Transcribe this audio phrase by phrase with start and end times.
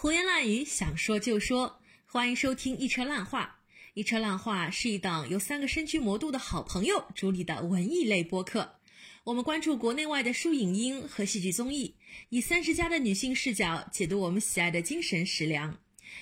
[0.00, 1.80] 胡言乱语，想说就说。
[2.06, 3.58] 欢迎收听《一车烂话》。
[3.94, 8.76] 《一车烂话》是一档由三个身居魔都的好朋友主理的文艺类播客。
[9.24, 11.96] 我们关注国内外的书影音和戏剧综艺，
[12.28, 15.76] 以三十加的女性视角解读我们喜爱的精神食粮，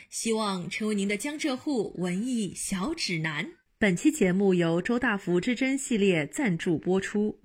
[0.09, 3.53] 希望成为您的江浙沪文艺小指南。
[3.77, 7.43] 本期节目由周大福之珍系列赞助播出。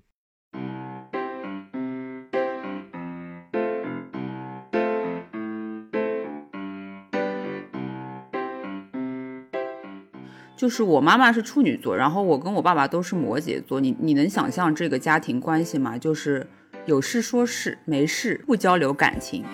[10.62, 13.80] 就是我妈妈是处女座，然后我跟我爸爸都是摩羯座。
[13.80, 15.98] 你你能想象这个家庭关系吗？
[15.98, 16.46] 就是
[16.86, 19.44] 有事说事，没事不交流感情。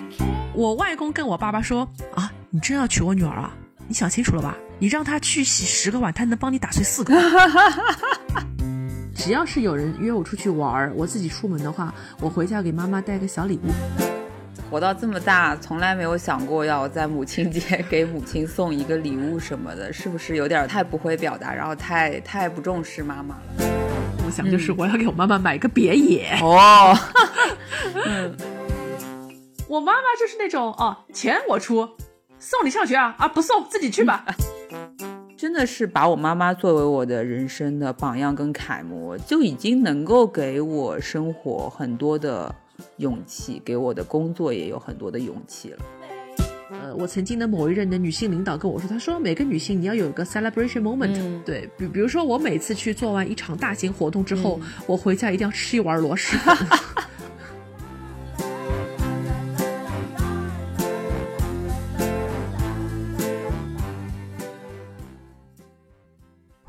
[0.53, 3.57] 我外公跟我爸爸说啊，你真要娶我女儿啊？
[3.87, 4.55] 你想清楚了吧？
[4.79, 7.15] 你让他去洗十个碗，他能帮你打碎四个。
[9.17, 14.08] 只要是有人约我出去玩，我自己出门的话，我回家给妈妈带个小礼物。
[14.71, 23.65] 活到这么大，从来没有想过要在母亲节 给母亲送一个礼物什么的，是不是有点太不会表达，然后太太不重视妈妈了？
[24.27, 26.95] 我想就是我要给我妈妈买一个别野哦。
[28.05, 28.37] 嗯，
[29.67, 31.89] 我妈妈就是那种哦，钱我出，
[32.39, 34.27] 送你上学啊啊不送自己去吧。
[35.35, 42.55] 真的是把我妈妈作为我的人生的榜样跟楷模，就已经能够给我生活很多的。
[42.97, 45.79] 勇气给我的工作也有很多的勇气了。
[46.71, 51.43] 呃，我曾经的某一任的女性领导跟我说，她说每个女性你要有一个 celebration moment。
[51.43, 56.57] 对，比比如说我每次去做完一场大型活动之后，我回家一定要吃一碗螺蛳粉。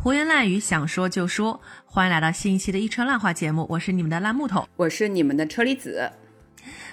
[0.09, 1.61] 胡言乱语，想说就说。
[1.85, 6.11] 欢迎来到新一期的《一车烂话》节目，我是你们的烂木头，我是你们的车厘子。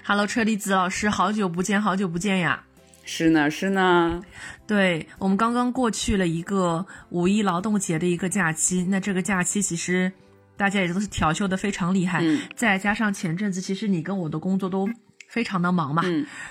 [0.05, 2.65] Hello，车厘子老师，好久不见，好久不见呀！
[3.07, 4.23] 是呢，是呢。
[4.67, 10.13] 对我们刚刚过去了一个五一劳动节的一个假期，那这个假期其实
[10.59, 12.23] 大家也都是调休的非常厉害，
[12.55, 14.87] 再加上前阵子其实你跟我的工作都
[15.27, 16.03] 非常的忙嘛，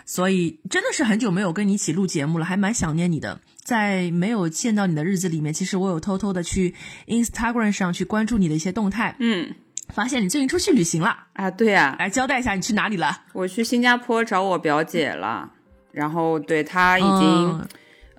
[0.03, 3.39] 所以真的是很久没有跟你一起录节目了，还蛮想念你的。
[3.65, 6.75] 在没有见到你的日子里面，其实我有偷偷的去
[7.07, 9.15] Instagram 上去关注你的一些动态。
[9.19, 9.55] 嗯，
[9.89, 11.49] 发现你最近出去旅行了啊？
[11.49, 13.23] 对呀，来交代一下你去哪里了？
[13.33, 15.51] 我去新加坡找我表姐了，
[15.91, 17.67] 然后对她已经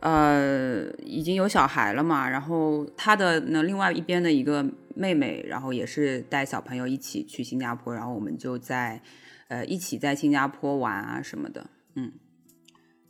[0.01, 9.01] 呃已经有小孩了嘛，然后她的那另外一边的一个妹妹，然后也是带小朋友一起去新加坡，然后我们就在
[9.47, 11.65] 呃一起在新加坡玩啊什么的，
[11.95, 12.11] 嗯。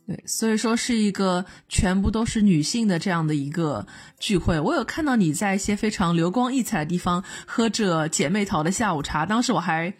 [0.07, 3.85] 对，所以说是一个全部都是女性的这样的一个
[4.17, 4.57] 聚会。
[4.57, 9.93] 我有看到你在一些非常流光溢彩的地方喝着姐妹淘的下午茶，当时我还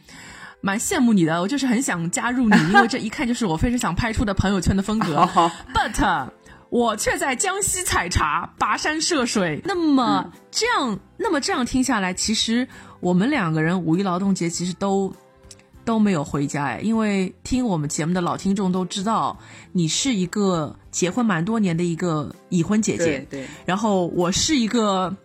[0.62, 5.30] 蛮羡慕你的，我就是很想加入你，因为这一看就是我非常想拍出的朋友圈的风格。
[5.76, 6.30] But
[6.70, 9.62] 我却在江西采茶，跋山涉水。
[9.66, 12.70] 那么这样，那么这样听下来，其实
[13.02, 15.14] 我们两个人五一劳动节其实都。
[15.88, 19.40] 都没有回家哎，因为听我们节目的老听众都知道，
[19.72, 25.16] 你是一个结婚蛮多年的一个已婚姐姐，对，然后我是一个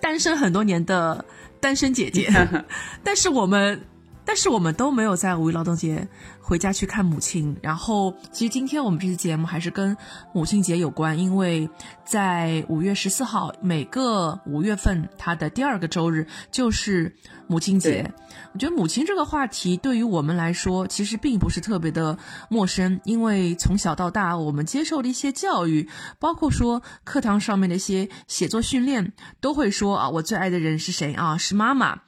[0.00, 1.24] 单身很多年的
[1.60, 2.28] 单身姐姐，
[3.04, 3.80] 但是我们。
[4.26, 6.06] 但是我们都没有在五一劳动节
[6.40, 7.56] 回家去看母亲。
[7.62, 9.96] 然后，其实今天我们这期节目还是跟
[10.34, 11.70] 母亲节有关，因为
[12.04, 17.14] 在五月十四号，每个五月份它的第二个周日就是
[17.46, 18.12] 母亲节。
[18.52, 25.88] 我觉得母亲这个话题对于我们来说，其实并不是特别的陌生，因为从小到大我们接受的一些教育，
[26.18, 31.36] 包括说课堂上面的一些写作训练，都会说啊，我最爱的人是谁啊？
[31.38, 32.00] 是妈妈。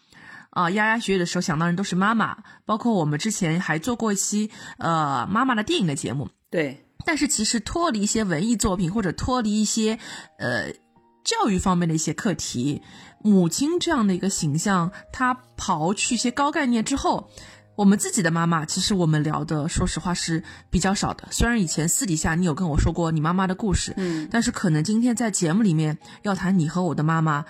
[0.51, 6.29] 啊，丫丫学语的时候想到人都是妈妈，包括我们之前还做过一期呃妈妈的电影的节目。
[6.51, 9.99] 对，但是其实脱离一些文艺作品或者脱离一些
[10.39, 10.73] 呃
[11.23, 12.81] 教育方面的一些课题，
[13.23, 17.31] 母亲这样的一个形象，她刨去一些高概念之后，
[17.77, 21.29] 我们自己的妈妈，其实我们聊的说实话是比较少的。
[21.31, 27.45] 虽然以前私底下你有跟我说过你妈妈的故事，嗯，但是可能今天在节目里面要谈你和我的妈妈，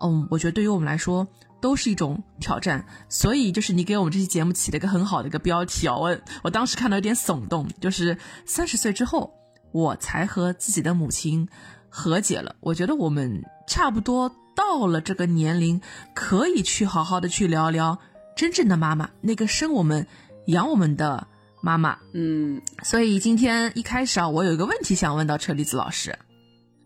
[0.00, 1.26] 嗯，我觉得对于我们来说。
[1.64, 9.32] 都是一种挑战，所以就是你给我们这期节目起了一个很好的一个标题哦，我我当时看到有点耸动，就是三十岁之后
[9.72, 11.48] 我才和自己的母亲
[11.88, 12.54] 和解了。
[12.60, 15.80] 我觉得我们差不多到了这个年龄，
[16.14, 17.98] 可以去好好的去聊聊
[18.36, 20.06] 真正的妈妈，那个生我们、
[20.48, 21.26] 养我们的
[21.62, 21.96] 妈妈。
[22.12, 26.14] 嗯，所以今天一开始啊，我有一个问题想问到车厘子老师，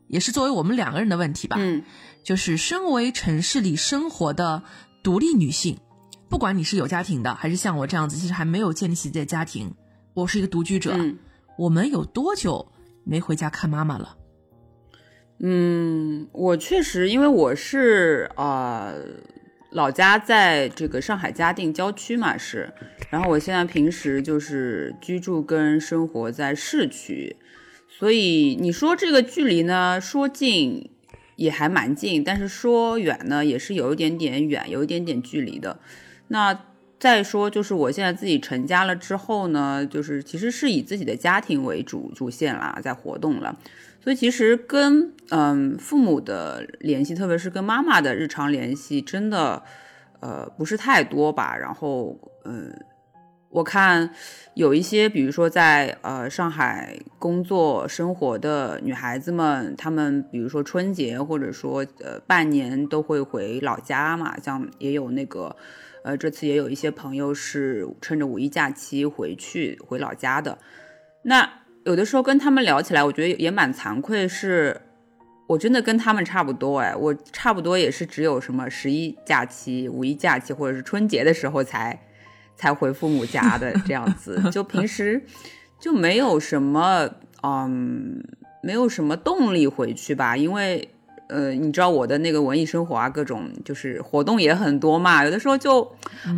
[0.07, 1.57] 也是作为我们两个人的问题吧。
[1.59, 1.83] 嗯。
[2.29, 4.63] 就是身为城市里生活的
[5.03, 5.79] 独立女性，
[6.29, 9.75] 不管你是有家庭的，还是像我这样子，其实还没有建立起自己的家庭，
[10.13, 10.95] 我是一个独居者。
[11.57, 12.71] 我们有多久
[13.03, 14.15] 没回家看妈妈了？
[15.41, 18.93] 嗯，我确实，因为我是啊。
[19.71, 22.71] 老家在这个上海嘉定郊区嘛是，
[23.09, 27.37] 然后我现在平时就是居住跟生活在市区，
[27.87, 30.91] 所以你说这个距离呢，说近
[31.39, 35.79] 也还蛮近，但是说远呢也是有一点点远，有一点点距离的。
[36.27, 36.65] 那
[36.99, 43.57] 再说就是我现在自己成家了之后呢，就是其实是以自己的家庭为主主线啦，在活动了。
[44.03, 49.63] 所以其实跟嗯父母的联系，特别是跟妈妈的日常联系，真的
[50.19, 51.57] 呃不是太多吧。
[51.57, 52.73] 然后嗯，
[53.51, 54.11] 我看
[54.55, 64.37] 有一些，比如说在呃上海工作生活的女孩子们，她们比如说春节或者说呃半年都会回老家嘛。
[64.39, 65.55] 像也有那个
[66.03, 70.59] 呃这次也有一些朋友是趁着五一假期回去回老家的，
[71.23, 71.51] 那。
[71.85, 74.79] 有的时候跟他们聊起来，我觉得也蛮惭愧，是
[75.47, 81.99] 我真的跟他们差不多哎，我差不多也是只有什么十一假期、五一假期或者是春节的时候才
[82.59, 85.25] 才回父母家的这样子，就平时
[85.81, 87.09] 就没有什么
[87.43, 88.23] 嗯，
[88.63, 90.87] 没有什么动力回去吧，因为。
[91.31, 95.23] 呃，你知道我的那个文艺生活啊，各种就是活动也很多嘛。
[95.23, 95.85] 有的时候就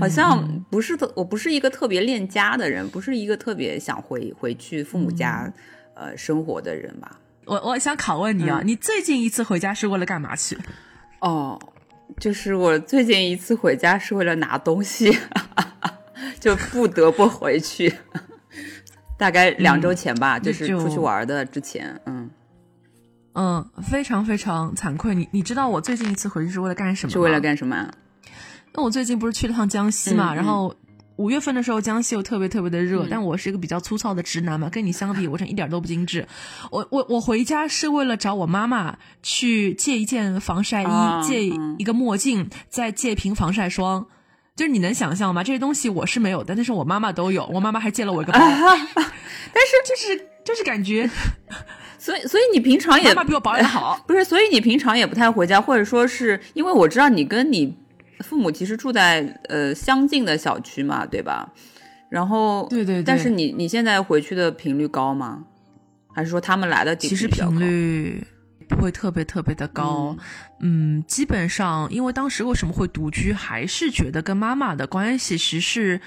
[0.00, 5.48] 好像不是特，我不是一个特别恋家的人，不是一个特别想回回去父母家
[5.94, 7.20] 呃生活的人吧。
[7.44, 10.58] 我我想拷问你啊，你最近一次回家是为了干嘛去？
[11.20, 11.56] 哦，
[12.18, 15.16] 就是我最近一次回家是为了拿东西，
[16.40, 17.94] 就不得不回去。
[19.16, 22.30] 大概两周前吧，就是出去玩的之前，嗯。
[23.32, 25.14] 嗯，非常非常惭愧。
[25.14, 27.12] 你你知道我最近一次回去是为了干什么？
[27.12, 27.88] 是为了干什么？
[28.72, 30.74] 那我最近不是去了趟江西嘛，然后
[31.16, 36.26] 五月份的时候江西又特别特别的热，但我是一个比较粗糙的直男嘛，跟你相比，我真一点都不精致。
[36.72, 40.86] 我我我回家是为了找我妈妈去借一件防晒衣，
[41.22, 44.06] 借一个墨镜，再借瓶防晒霜。
[44.56, 45.42] 就是你能想象吗？
[45.42, 47.46] 这些东西我是没有的，但是我妈妈都有。
[47.52, 51.08] 我妈妈还借了我一个包， 但是 就是就是感觉。
[51.98, 54.24] 所以，所以你平常也比我保养好，不是？
[54.24, 57.76] 所以你平常也不太回家，或者说是因为我知道你跟你
[58.20, 61.52] 父母其实住在呃相近的小区嘛，对吧？
[62.08, 65.44] 然后，对对，但是你你现在回去的频率高吗？
[66.14, 68.26] 还是说他们来的其实频率
[68.74, 70.16] 不会特别特别的高？
[70.60, 76.00] 嗯，基本上，因为当时为什么会独居，还是觉得跟妈妈的关系其实是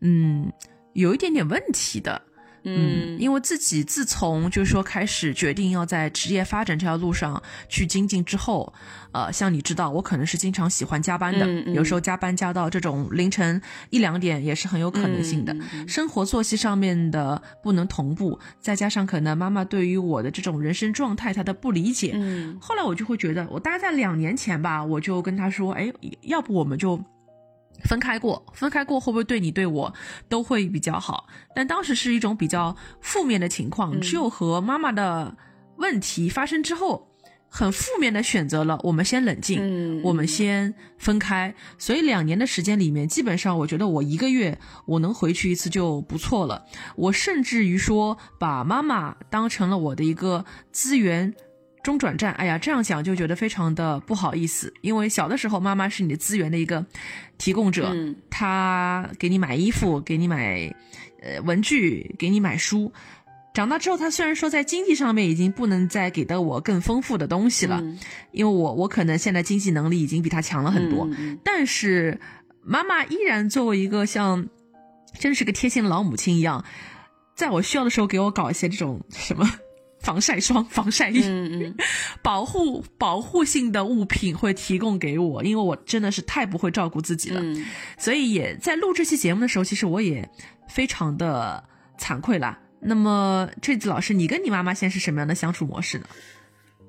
[0.00, 0.52] 嗯
[0.92, 2.22] 有一点点问题的。
[2.64, 8.72] 嗯，因为自己自从就是说开始决定要在职业发展这条路上去精进之后，
[9.12, 13.60] 呃，像你知道，我可能是经常喜欢加班的，有时候加班加到这种凌晨
[13.90, 15.56] 一两点也是很有可能性的。
[15.86, 22.12] 生活作息上面的不能同步，再加上可能妈妈对于我的这种人生状态她的不理解，
[22.60, 27.02] 后来我就会觉得，我大概在两年前吧，我就跟她说，哎，要不我们就。
[27.84, 29.92] 分开过，分开过会不会对你对我
[30.28, 31.26] 都会比较好？
[31.54, 35.36] 但当时是一种比较负面的情况，只有和妈妈的
[35.76, 37.08] 问题发生之后，
[37.48, 41.54] 很负面的选择了我们先冷静，我们先分开。
[41.78, 46.64] 所以两年的时间里面，基本上我觉得我一个月我能回去一次就不错了。
[46.96, 51.34] 我甚至于说把妈妈当成了我的一个资源。
[51.88, 56.84] 中转站，哎呀，这样想就觉得非常的不好意思，因为小的时候妈妈是你的资源的一个
[57.38, 57.96] 提供者，
[58.28, 60.70] 她给你买衣服，给你买
[61.22, 62.92] 呃文具，给你买书。
[63.54, 67.82] 长大之后，她虽然说在经济上面已经不能再给到我更丰富的东西了，
[68.32, 71.08] 因为我我可能现在经济能力已经比她强了很多，
[71.42, 72.20] 但是
[72.62, 74.46] 妈妈依然作为一个像
[75.18, 76.62] 真是个贴心的老母亲一样，
[77.34, 79.48] 在我需要的时候给我搞一些这种什么。
[80.08, 81.22] 防晒霜、 防晒衣，
[82.24, 87.42] 保护保护性的物品会提供给我，因为我真的是太不会照顾自己了，
[87.98, 90.26] 所以也在录这期节目的时候，其实我也
[90.66, 91.62] 非常的
[91.98, 92.58] 惭愧啦。
[92.80, 96.06] 那么，这次老师，你跟你妈妈现在是什么样的相处模式呢？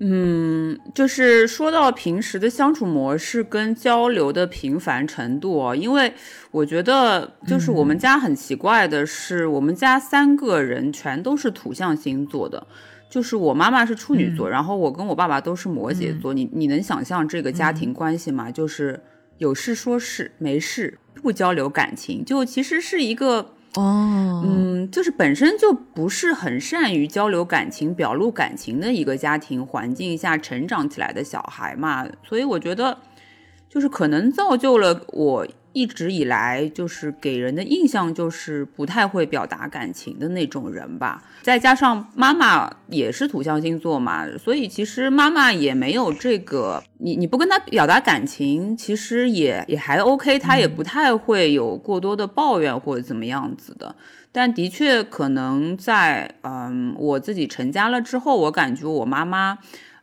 [0.02, 6.14] 嗯，就是说到平时的相处模式跟交流的频繁程度哦，因为
[6.52, 12.66] 我觉得就是我们家很奇怪的是，我们家三个人全都是土象星座的。
[13.10, 16.34] 就是我妈妈是处女座，然后我跟我爸爸都是摩羯座。
[16.34, 18.52] 你你能想象这个家庭关系吗？
[18.52, 19.02] 就是
[19.40, 32.08] 有事说事，没事不交流感情，就其实是一个哦，嗯，就是本身就不是很善于交流感情、表露感情的一个家庭环境下成长起来的小孩嘛。
[32.24, 32.98] 所以我觉得，
[33.68, 41.24] 就是可能造就了我一直以来就是给人的印象就是不太会表达感情的那种人吧。
[41.42, 53.96] 再加上妈妈也是土象星座嘛，所以其实妈妈也没有这个，你你不跟她表达感情，其实也也还 OK，她也不太会有过多的抱怨或者怎么样子的。
[54.32, 59.58] 但的确可能在嗯我自己成家了之后，我感觉我妈妈。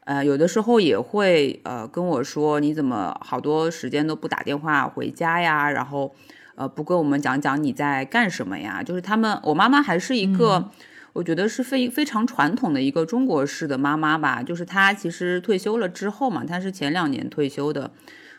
[0.07, 5.69] 呃，有的时候也会呃跟我说，你怎么好多时间都不打电话回家呀？
[5.69, 6.15] 然后，
[6.55, 8.81] 呃，不跟我们讲讲你在干什么呀？
[8.85, 10.71] 就是他们，我妈妈还是一个，
[11.13, 14.45] 我觉得是非非常传统的一个中国式的妈妈吧。
[14.45, 17.91] 就是她其实退休了之后嘛，她是前两年退休的，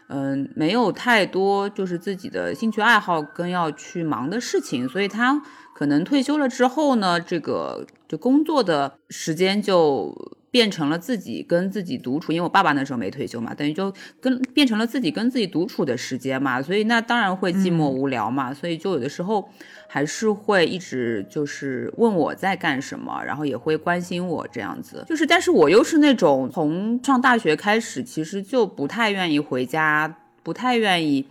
[0.07, 5.41] 嗯，没有太多就是自己的兴趣爱好跟要去忙的事情，所以她
[5.75, 10.15] 可能退休了之后呢，这个就工作的时间就。
[10.50, 19.50] 变成了自己跟自己独处，因为我爸爸那时候没退休嘛，等于就跟变成了自己跟自己独处的时间嘛，所以那当然会寂寞无聊嘛，所以就有的时候
[19.88, 31.27] 还是会一直就是问我在干什么，然后也会关心我这样子，就是但是我又是那种从上大学开始，其实就不太愿意回家，不太愿意。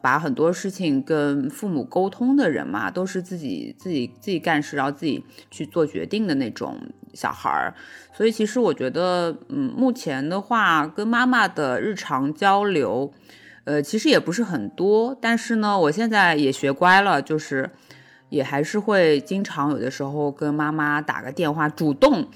[0.00, 6.80] 把很多事情跟父母沟通的人嘛，都是自己自己自己干事，然后自己去做决定的那种
[7.12, 7.74] 小孩儿。
[8.12, 13.12] 所以其实我觉得，嗯，目前的话跟妈妈的日常交流，
[13.64, 15.16] 呃，其实也不是很多。
[15.20, 17.70] 但是呢，我现在也学乖了，就是
[18.28, 22.28] 也还是会经常有的时候跟妈妈打个电话，主动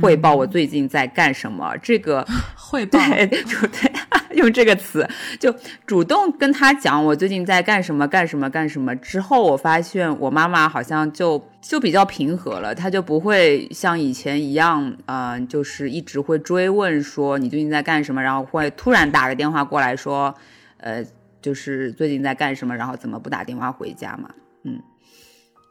[0.00, 1.76] 汇报我最近在干什么。
[1.78, 2.26] 这个
[2.56, 3.92] 汇报，对，对。
[4.38, 5.08] 用这个词，
[5.40, 5.52] 就
[5.84, 8.94] 主动跟他讲我最近在干什么干什么干什么。
[8.96, 20.32] 之后我发现我妈妈好像就就比较平和了，她就不会像以前一样，嗯，就是一直会追问说你最近在干什么，然后会突然打个电话过来说，
[20.76, 21.02] 呃，
[21.42, 24.30] 就是最近在干什么，然后怎么不打电话回家嘛？
[24.62, 24.80] 嗯，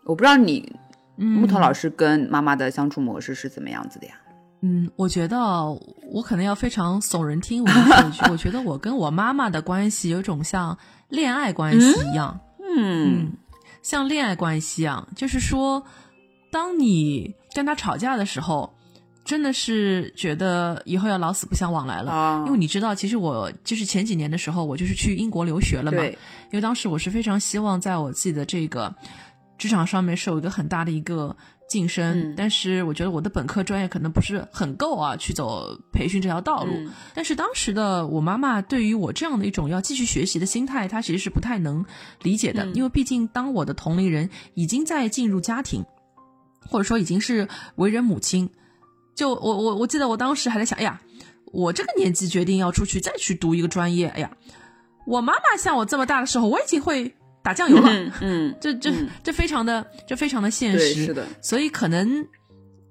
[0.03, 0.75] 我不知道你
[1.17, 4.13] 木头老师跟妈妈的相处模式是怎么样子的呀？
[4.61, 5.37] 嗯，我觉得
[6.11, 10.75] 我可能要非常耸人听闻说一句，我觉得我跟我妈妈的关系有种像
[11.09, 12.39] 恋爱关系一样，
[12.75, 13.31] 嗯，
[13.83, 15.83] 像恋爱关系一样，就是说，
[16.51, 18.73] 当你跟他吵架的时候，
[19.23, 28.91] 真的是觉得以后要老死不相往来了，因为你知道，其实我就是前几年的时候，我就是去英国留学了嘛，因为当时我是非常希望在我自己的这个
[29.57, 31.35] 职场上面是有一个很大的一个。
[31.69, 36.71] 晋升，但是我觉得我的本科专业可能不是很够啊，去走培训这条道路。
[37.13, 41.83] 但是当时的我妈妈对于我这样的一种要继续学习的心态，她其实是不太能
[42.21, 45.83] 理解的，因为毕竟当我的同龄人已经在进入家庭，
[46.61, 48.49] 或者说已经是为人母亲，
[49.13, 51.01] 就我我我记得我当时还在想，哎呀，
[51.51, 54.31] 我这个年纪决定要出去再去读一个专业，哎呀，
[55.05, 57.13] 我妈妈像我这么大的时候，我已经会。
[57.47, 57.89] 打酱油了，
[58.19, 58.91] 嗯，这这
[59.23, 61.25] 这非常的这非常的现实，是的。
[61.41, 62.27] 所以可能，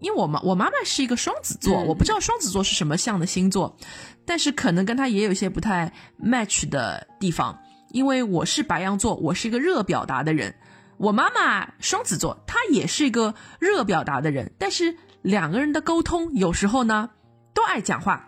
[0.01, 3.77] 因为我妈我妈妈是一个双子座，我不知道双子座是什么像的星座，
[4.25, 7.55] 但是可能跟他也有一些不太 match 的地方。
[7.91, 10.55] 因为我是白羊座，我是一个热表达的人，
[10.97, 17.11] 我妈妈双子座，她也是一个热表达的人，但是两个人的沟通有时候呢
[17.53, 18.27] 都爱讲话，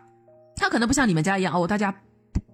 [0.57, 1.95] 她可能不像你们家一样哦，大家。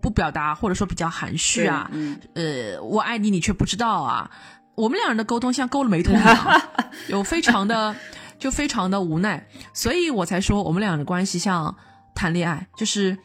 [0.05, 1.91] 不表达，或者说比较含蓄啊，
[2.35, 4.31] 呃，我爱你，你却不知道啊。
[4.75, 6.63] 我们两人的沟通像勾了眉头一样，
[7.09, 7.97] 有非常的，
[8.39, 11.75] 就非常的无奈，所以我才说我们俩的关系像
[12.15, 13.17] 谈恋爱，就是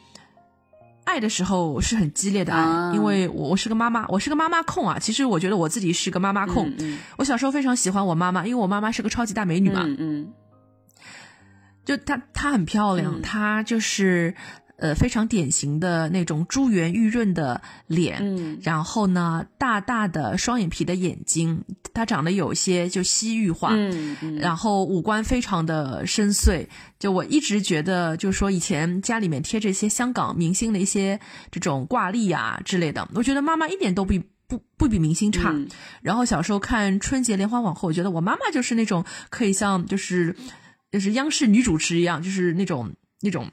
[1.04, 4.98] 爱的时候是很激烈的爱，因为我我是个妈妈，我是个妈妈控啊。
[5.00, 6.72] 其实我觉得我自己是个妈妈控，
[7.18, 10.32] 我小时候非常喜欢我妈妈，因为我妈妈是个超级大美女嘛，嗯，
[11.84, 14.34] 就她她很漂亮，她就是。
[14.80, 26.68] 呃，非常典型的那种珠圆玉润的脸，嗯，然后呢，大大的双眼皮的眼睛，她长得有些就西域化，嗯嗯，然后五官非常的深邃，
[26.98, 31.20] 就我一直觉得，就是说以前家里面贴这些香港明星的一些
[31.52, 34.14] 这种挂历啊之类的，我觉得妈妈一点都不
[34.48, 35.54] 不不比明星差。
[36.02, 40.38] 然后小时候看春节联欢晚会，我觉得我妈妈就是那种可以像就是
[40.90, 43.52] 就是央视女主持一样，就是那种那种。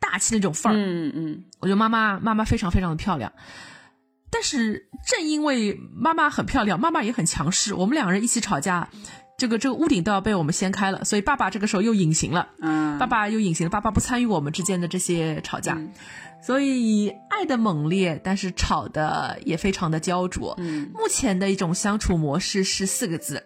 [0.00, 3.32] 大气那种范儿，嗯嗯，我觉得妈妈妈妈非常非常的漂亮，
[4.30, 8.88] 但是正因为妈妈很漂亮，妈妈也很强势，我们两个人一起吵架，
[9.38, 15.78] 这个这个屋顶都要被我们掀开了，所以爸爸这个时候又隐形了，嗯，爸爸又隐形了，爸爸不参与我们之间的这些吵架，
[16.42, 20.54] 所以爱的猛烈，但是吵的也非常的焦灼。
[20.58, 23.44] 嗯，目前的一种相处模式是四个字：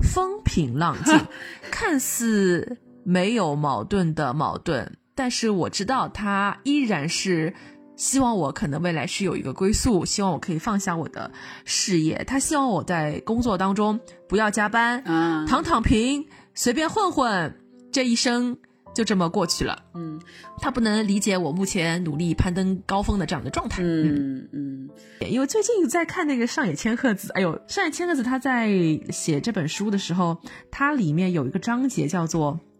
[0.00, 1.26] 风平浪静，
[1.70, 4.96] 看似没有矛盾的矛盾。
[5.14, 7.54] 但是我知道他依然是
[7.96, 11.30] 希望我可能未来是有一个归宿，希望我可以放下我的
[11.64, 12.24] 事业。
[12.26, 17.54] 他希望我在工作当中不要加班，嗯躺躺平，随便混混，
[17.92, 18.56] 这一生
[18.94, 19.84] 就这么过去了。
[19.94, 20.20] 嗯
[20.60, 23.82] 他不能理解我目前努力攀登高峰的这样的状态。
[23.82, 24.88] 嗯嗯
[25.28, 28.68] 因为最近在看那个上野千鹤子，哎呦，上野千鹤子他在
[29.10, 30.38] 写这本书的时候，
[30.70, 32.58] 它里面有一个章节叫做“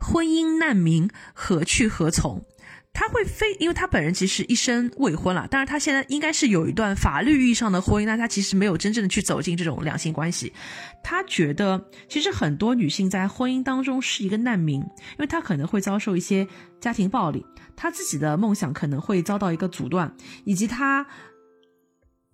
[0.00, 2.44] 婚姻难民何去何从”。
[2.92, 10.52] 他会非，因为他本人其实一生未婚了，当然他现在应该是有一段法律意义上的婚姻，那他其实没有真正的去走进这种两性关系。
[11.02, 16.48] 他觉得，其实很多女性在婚姻当中是一个难民，因为她可能会遭受一些
[16.80, 17.46] 家庭暴力，
[17.76, 20.12] 她自己的梦想可能会遭到一个阻断，
[20.44, 21.06] 以及她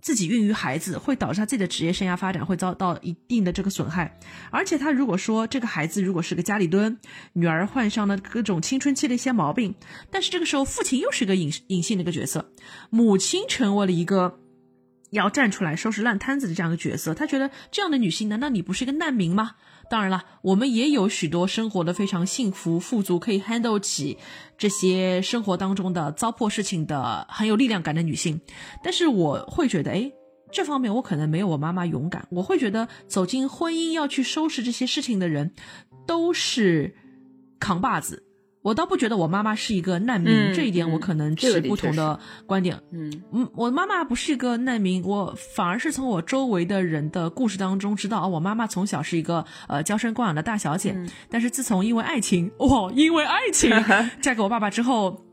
[0.01, 4.19] 自己孕育孩子，会导致他自己的职业生涯发展会遭到一定的这个损害。
[4.51, 6.99] 而且他如果说这个孩子如果是个家里蹲，
[7.33, 9.75] 女儿患上了各种青春期的一些毛病，
[10.11, 12.53] 但是这个时候父亲又是一个隐隐性的一个角色，
[12.91, 14.39] 母亲成为了一个。
[15.11, 19.53] 要站出来收拾烂摊子的这样一个角色，他觉得这样的女性，难道你不是一个难民吗？
[19.89, 24.19] 当然了，我们也有许多生活的非常幸福富足，可以 handle 起
[24.59, 28.41] 这些生活当中的糟粕事情的很有力量感的女性。
[28.83, 30.11] 但是我会觉得，哎，
[30.51, 32.27] 这方面我可能没有我妈妈勇敢。
[32.31, 35.53] 我会觉得走进婚姻要去收拾这些事情的人，
[36.07, 36.97] 都是
[37.61, 38.26] 扛把子。
[38.67, 42.77] 我倒不觉得我妈妈是一个难民，嗯这一点我嗯可能持不同的观点。
[42.91, 53.71] 嗯嗯，我妈妈不是一个难民，我反而是从我周围的人的故事当中知道，哦，我妈妈从小是一个呃娇生惯养的大小姐，嗯但是自从因为爱情，哇，因为爱情
[54.21, 55.25] 嫁给我爸爸之后，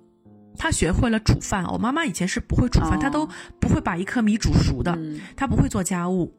[0.55, 1.65] 她学会了煮饭。
[1.73, 3.27] 我妈妈以前是不会煮饭，哦她都
[3.59, 6.31] 不会把一颗米煮熟的，嗯她不会做家务，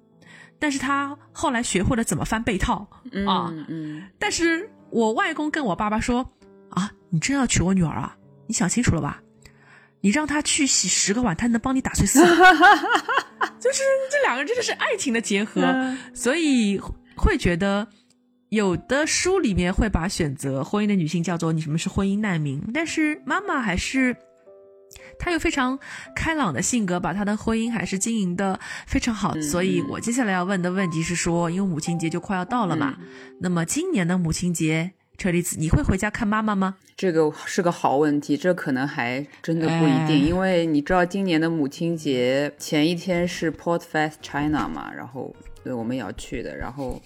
[0.61, 2.89] 但是她后来学会了怎么翻被套。
[3.11, 6.25] 嗯啊嗯但是我外公跟我爸爸说
[6.75, 8.17] ：“啊，你真要娶我女儿啊？
[8.47, 9.21] 你想清楚了吧？
[10.01, 12.27] 你让她去洗十个碗，她能帮你打碎四个。
[13.59, 16.79] 就是这两个人真的是爱情的结合，嗯所以
[17.17, 17.89] 会觉得
[18.51, 24.15] 有的书里面会把选择婚姻的女性叫做你什么是婚姻难民，但是妈妈还是。
[25.19, 25.79] 她有非常
[26.15, 33.07] 开朗的性格，把她的婚姻还是经营的非常好，嗯所以嗯我接下来要问的问题是说，因为母亲节就快要到了嘛，嗯
[33.41, 36.77] 那么今年的母亲节，车厘子，你会回家看妈妈吗？
[36.97, 47.01] 这个是个好问题，这可能还真的不一定，哎因为你知道今年的母亲节前一天是 Port Fest China 嘛，然后对我们也要去的，然后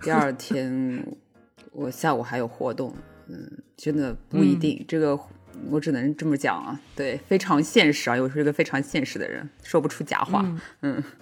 [0.00, 1.04] 第二天
[1.72, 2.94] 我下午还有活动，
[3.28, 5.18] 嗯，真的不一定，这个
[5.70, 10.44] 我只能这么讲啊，对，非常现实啊，我是一个非常现实的人，说不出假话，
[10.82, 11.02] 嗯。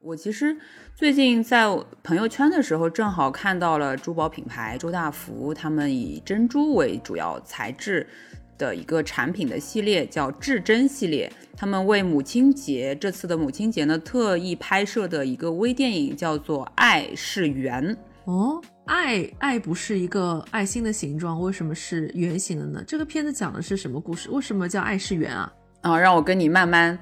[0.00, 0.56] 我其实
[1.02, 1.66] 最近在
[2.04, 8.06] 朋友圈的时候，正好看到了珠宝品牌周大福他们以珍珠为主要材质
[8.56, 11.28] 的一个产品的系列，叫至珍系列。
[11.56, 17.84] 他们为母亲节这次的母亲节呢，特意拍摄的一个微电影叫做《爱是圆》。
[18.26, 22.80] 哦，爱爱不是一个爱心的形状，为什么是圆形的呢？
[22.86, 24.30] 这个片子讲的是什么故事？
[24.30, 25.52] 为什么叫爱是圆啊？
[25.80, 26.96] 啊，让我跟你慢慢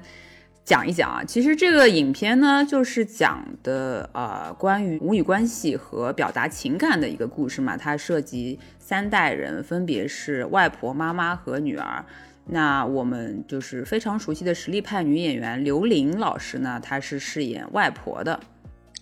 [0.71, 1.21] 讲一讲啊。
[1.21, 7.75] 其实这个影片呢，就是讲的呃关于母女关系和表达情感的一个故事嘛。
[7.75, 12.05] 它涉及三代人，分别是外婆、妈妈和女儿。
[12.45, 18.39] 那我们就是非常熟悉的实力派女演员刘琳老师呢，她是饰演外婆的。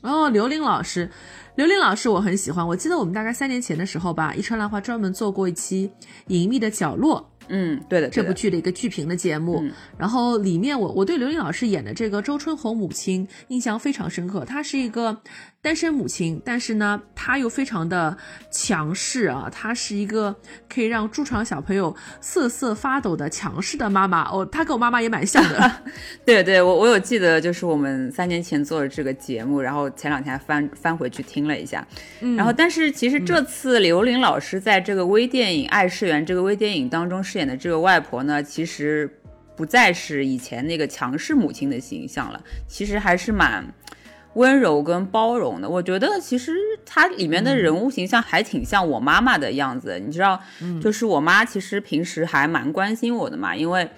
[0.02, 1.08] 哦，刘琳老师，
[1.54, 2.66] 刘琳老师我很喜欢。
[2.66, 5.92] 我记得我们大概三年前的时候吧，一川兰花专门做过一期
[6.28, 8.30] 《隐秘的角落》嗯，对的，这对的。
[8.30, 14.46] 部剧的一个剧评的节目，嗯然后里面我我对刘琳老师演的这个周春红母亲印象非常深刻。
[14.46, 15.22] 她是一个
[15.62, 18.16] 单身母亲，但是呢，她又非常的
[18.50, 20.34] 强势啊，她是一个
[20.74, 24.24] 可以让驻场小朋友瑟瑟发抖的强势的妈妈。
[24.30, 25.72] 哦，她跟我妈妈也蛮像的。
[26.26, 31.86] 对对，我我有记得，就是我们三年前做的这个节目，然后前两天还翻翻回去听了一下，
[32.22, 39.14] 嗯然后但是其实这次刘琳老师在这个微电影《爱世园》这个微电影当中饰演的这个外婆呢，其实
[39.58, 43.66] 不再是以前那个强势母亲的形象了，其实还是蛮
[44.34, 45.70] 温柔跟包容的。
[45.70, 46.54] 我觉得其实
[46.86, 50.40] 它里面的人物形象还挺像我妈妈的样子，你知道，
[50.82, 53.90] 就是我妈其实平时还蛮关心我的嘛，因为。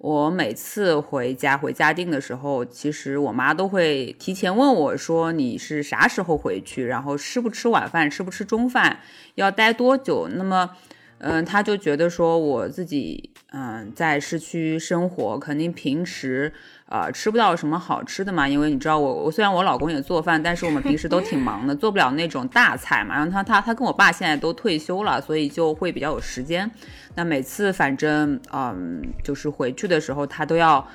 [0.00, 9.00] 我每次回家回嘉定的时候，其实我妈都会提前问我说你是啥时候回去，然后吃不吃晚饭，吃不吃中饭，
[9.34, 10.28] 要待多久。
[10.28, 10.70] 那么，
[11.18, 16.52] 嗯，她就觉得说我自己，嗯，在市区生活，肯定平时
[16.88, 18.48] 啊吃不到什么好吃的嘛。
[18.48, 23.14] 因为你知道我，我虽然我老公也做饭，但是我们平时都挺忙的，做不了那种大菜嘛。
[23.14, 26.70] 然后他他他跟我爸现在都退休了，所以就会比较有时间。
[27.14, 30.86] 那每次反正，嗯，就是回去的时候，他都要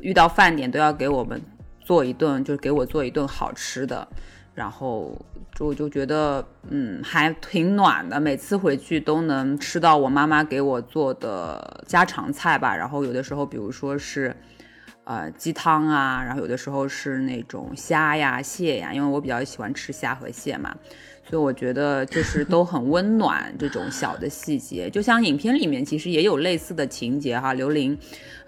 [0.00, 1.40] 遇到饭点都要给我们
[1.80, 4.06] 做一顿，就是给我做一顿好吃的，
[4.54, 5.20] 然后。
[5.54, 8.18] 就我就觉得，嗯，还挺暖的。
[8.18, 12.74] 每次回去都能吃到我妈妈给我做的家常菜吧。
[12.74, 14.34] 然后有的时候，比如说是，
[15.04, 20.74] 呃，鸡汤啊，然后有的时候是那种虾呀、蟹呀，因为我比较喜欢吃虾和蟹嘛。
[21.24, 27.54] 所以我觉得就是都很温暖，这种小的细节，就像影片里面其实也有类似的情节哈。
[27.54, 27.96] 刘玲，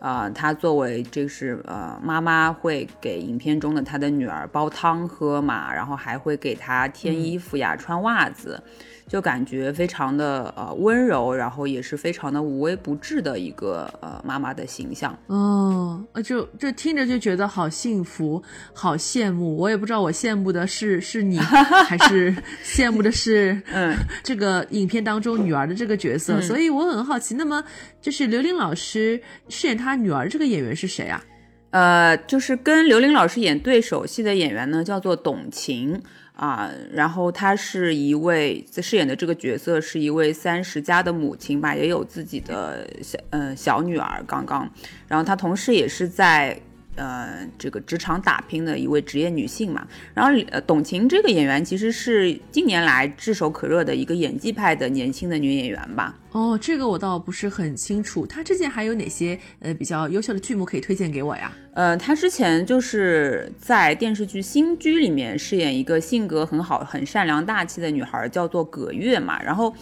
[0.00, 8.60] 啊，她作为这是呃妈妈会给影片中的她的女儿煲汤喝嘛，然后还会给她添衣服呀、穿袜子。
[9.06, 19.56] 就感觉非常的呃温柔，然后也是非常的无微不至的一个呃妈妈的形象哦，就就听着就觉得好幸福，好羡慕。
[19.56, 21.38] 我也不知道我羡慕的是是你，
[21.86, 26.40] 还是羡慕的是嗯 这个影片当中女儿的这个角色。
[26.40, 27.62] 所以我很好奇，那么
[28.00, 31.22] 就是刘琳老师饰演她女儿这个演员是谁啊？
[31.70, 36.00] 呃，就是跟刘琳老师演对手戏的演员呢，叫做董晴。
[36.34, 44.70] 啊，然后她是一位饰演的这个角色是一位三十加的母亲吧，也有自己的小嗯小女儿刚刚，
[45.08, 46.60] 然后她同时也是在。
[46.96, 56.14] 呃，这个职场打拼的一位职业女性嘛，然后呃，董晴这个演员其实是近年来炙手可热的一个演技派的年轻的女演员吧。
[56.32, 58.26] 哦，这个我倒不是很清楚。
[58.26, 61.52] 她之前还有哪些呃比较优秀的剧目可以推荐给我呀？
[61.74, 69.74] 呃，她之前就是在电视剧《新居》里面饰演一个性格很好、很善良大气的女孩，叫做葛月嘛，然后。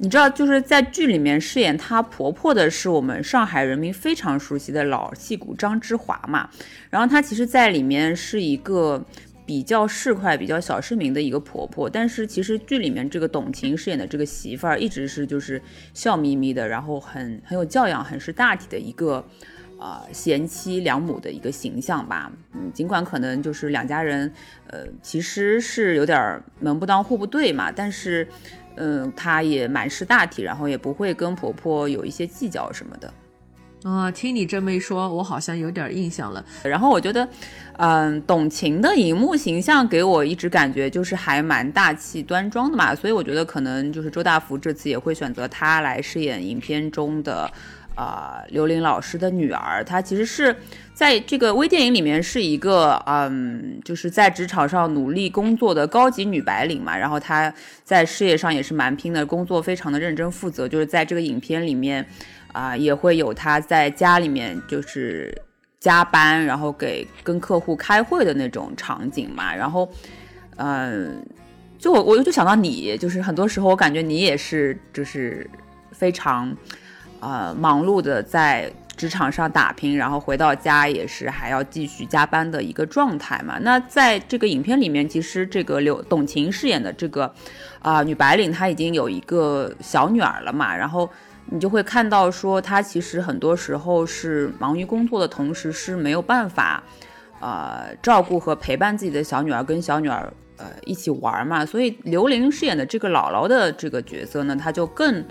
[0.00, 6.48] 你知道，就是在剧里面饰演她婆婆的是我们上海人民非常熟悉的老戏骨张之华嘛。
[6.88, 9.04] 然后她其实，在里面是一个
[9.44, 11.90] 比较市侩、比较小市民的一个婆婆。
[11.90, 15.60] 但是其实剧里面这个董晴饰演的这个媳妇儿，一直是就是
[15.92, 19.26] 笑眯眯的，然后很很有教养、很识大体的一个
[19.80, 22.30] 呃贤妻良母的一个形象吧。
[22.54, 24.32] 嗯，尽管可能就是两家人，
[24.68, 28.28] 呃，其实是有点门不当户不对嘛，但是。
[28.78, 33.12] 嗯，她也蛮识大体，然后也不会跟婆婆有一些计较什么的。
[33.84, 36.44] 啊，听你这么一说，我好像有点印象了。
[36.64, 37.28] 然后我觉得，
[37.76, 47.50] 嗯，董晴的荧幕形象给我一直感觉就是还蛮大气端庄的嘛，所以我觉得可能就是周大福这次也会选择她来饰演影片中的。
[47.98, 50.54] 啊，刘琳老师的女儿，她其实是
[50.94, 56.96] 在这个微电影里面是一个，嗯，就是在职场上努力工作的高级女白领嘛。
[56.96, 60.68] 然后她在事业上也是蛮拼的，工作非常的认真负责。
[60.68, 62.06] 就是在这个影片里面，
[62.52, 65.36] 啊，也会有她在家里面就是
[65.80, 69.52] 加班，然后给跟客户开会的那种场景嘛。
[69.52, 69.90] 然后，
[70.58, 71.20] 嗯，
[71.80, 75.50] 就我我就想到你，就是很多时候我感觉你也是就是
[75.90, 76.56] 非常。
[77.20, 83.58] 呃，忙碌的在职场上打拼，然后回到家也是还要继续加班的一个状态嘛。
[83.60, 87.32] 那在这个影片里面，其实这个刘董晴饰演的这个
[87.80, 90.76] 啊女白领，她已经有一个小女儿了嘛。
[90.76, 91.08] 然后
[91.46, 96.82] 你就会看到说，她其实很多时候是忙于工作的同时是没有办法
[97.40, 101.64] 呃照顾和陪伴自己的小女儿，跟小女儿呃一起玩嘛。
[101.64, 105.24] 所以刘玲饰演的这个姥姥的这个角色呢，她就更。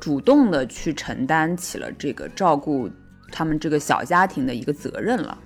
[0.00, 2.90] 主动的去承担起了这个照顾
[3.30, 5.38] 他们这个小家庭的一个责任了。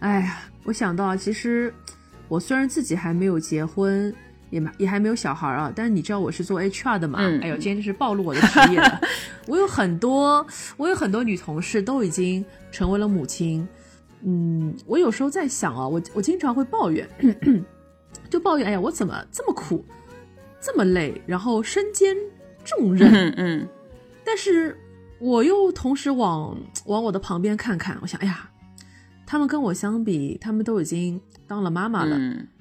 [0.00, 1.72] 哎呀，我想到其实
[2.26, 4.12] 我虽然自己还没有结婚，
[4.50, 7.20] 也也还没有小孩啊，但是你知道我是做 HR 的嘛？
[7.42, 9.00] 哎呦，今天就是暴露我的职业了。
[9.46, 10.44] 我有很多，
[10.78, 13.66] 我有很多女同事都已经成为了母亲。
[14.22, 17.06] 嗯，我有时候在想啊，我我经常会抱怨，
[18.30, 19.84] 就抱怨，哎呀，我怎么这么苦，
[20.60, 22.16] 这么累，然后身兼。
[22.64, 23.68] 重任，嗯，
[24.24, 24.76] 但是
[25.20, 28.50] 我又同时往往我的旁边看看，我想，哎呀，
[29.26, 32.18] 他们跟我相比，他们都已经当了妈妈了。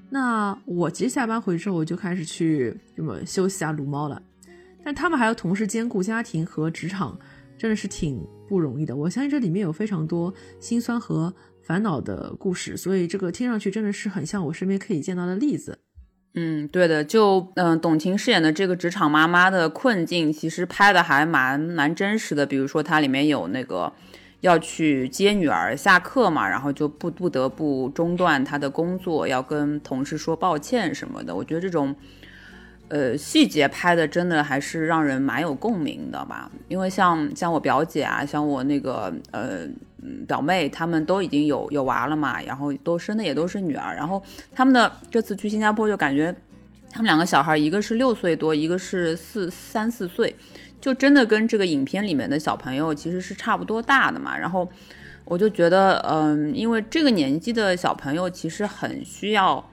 [0.09, 4.21] 那我其实下班回去之后，我就开始去什么休息啊、撸猫了。
[4.83, 7.17] 但他们还要同时兼顾家庭和职场，
[7.57, 8.95] 真的是挺不容易的。
[8.95, 15.79] 我相信这里面有非常多心酸和烦恼的故事，所以这个听上去真的是很像我身边可以见到的例子。
[16.35, 22.43] 嗯，对的，就嗯，董卿饰演的这个职场妈妈的困境，其实拍的还蛮蛮真实的。
[22.43, 23.93] 比如说，它里面有那个
[24.41, 31.35] 要去接女儿下课嘛，然后就不不得不中断她的工作，要跟同事说抱歉什么的。
[31.35, 31.95] 我觉得这种
[32.93, 36.51] 呃，细节拍的真的还是让人蛮有共鸣的吧？
[36.67, 39.67] 因为像像我表姐啊，像我那个呃
[40.27, 44.21] 表妹，她们都已经有有娃了嘛，然后都生的也都是女儿，然后
[44.53, 46.31] 他们的这次去新加坡就感觉
[46.91, 50.35] 他们两个小孩，一个是六岁多，一个是四三四岁，
[50.79, 54.37] 就真的跟这个影片里面的小朋友其实是差不多大的嘛。
[54.37, 54.69] 然后
[55.25, 59.67] 我就觉得，嗯，因为这个年纪的小朋友其实很需要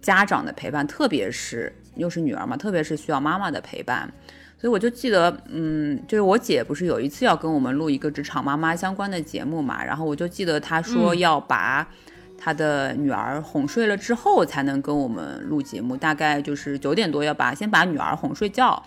[0.00, 1.74] 家长的陪伴，特别是。
[1.96, 4.10] 又是女儿嘛，特别是需要妈妈的陪伴，
[4.58, 11.86] 所以我就记得，嗯，就是我姐不是有一次要跟我们录一个职场妈妈相关的节目嘛，然后我就记得她说要把
[12.38, 18.82] 她的女儿哄睡了之后才能跟我们录节目，大概就是九点多要把先把女儿哄睡觉，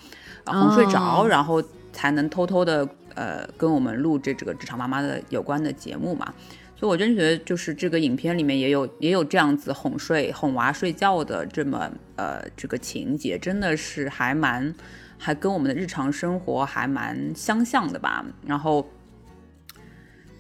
[0.45, 6.33] 哄睡着，然后才能偷偷的呃跟我们录这这个职场妈妈的有关的节目嘛。
[6.79, 14.73] 所以，我真觉得就是这个影片里面也有也有这样子哄睡哄娃睡觉的这么呃这个情节，真的是还蛮
[15.17, 18.25] 还跟我们的日常生活还蛮相像的吧。
[18.45, 18.89] 然后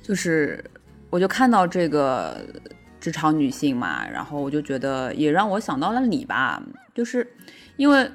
[0.01, 0.63] 就是
[1.09, 2.37] 我就看到这个
[3.01, 6.63] 职场女性嘛，然后我就觉得也让我想到了你吧，
[6.95, 7.27] 就是
[7.75, 8.09] 因为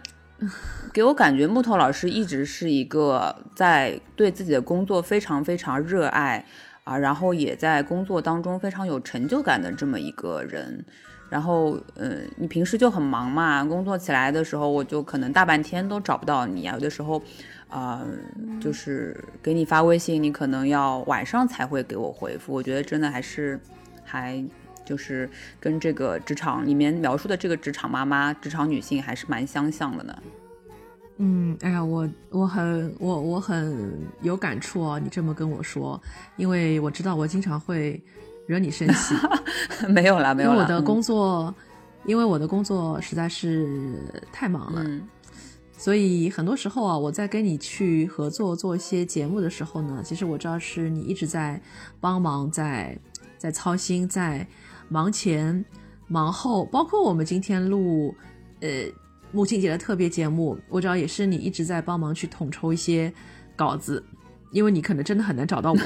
[0.95, 6.47] 给我感觉木头老师一直是一个在对自己的工作非常非常热爱。
[6.85, 10.85] 啊，然后也在工作当中非常有成就感的这么一个人，
[11.31, 17.21] 然后，嗯，你平时就很忙嘛，工作起来的时候，我就可能大半天都找不到你啊，有的时候，
[17.69, 18.05] 啊，
[18.61, 22.53] 就是给你发微信，你可能要晚上才会给我回复。
[22.53, 23.59] 我觉得真的还是，
[24.05, 24.45] 还
[24.85, 30.15] 就是跟这个职场里面描述的这个职场妈妈、职场女性还是蛮相像的呢。
[31.19, 36.01] 嗯，哎呀，我我很我我很有感触哦，你这么跟我说，
[36.37, 38.03] 因为我知道我经常会
[38.49, 39.15] 惹你生气。
[39.89, 40.55] 没有啦，没有啦。
[40.55, 41.55] 因为我的工作，
[42.05, 43.97] 因为我的工作实在是
[44.33, 44.85] 太忙了，
[45.79, 51.61] 所以很多时候啊，我在跟你去合作做一些节目的时候呢，其实我知道是你一直在
[52.01, 52.99] 帮忙，在
[53.39, 54.45] 在操心，在
[54.89, 55.65] 忙前
[56.09, 58.13] 忙后，包括我们今天录，
[58.61, 58.69] 呃。
[59.35, 63.13] 母亲节的特别节目，我知道也是你一直在帮忙去统筹一些
[63.57, 64.03] 稿子，
[64.53, 65.79] 因为你可能真的很难找到我。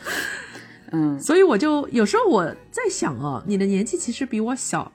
[0.92, 4.90] 嗯，所以我就有时候我在想哦，你的年纪其实比我小。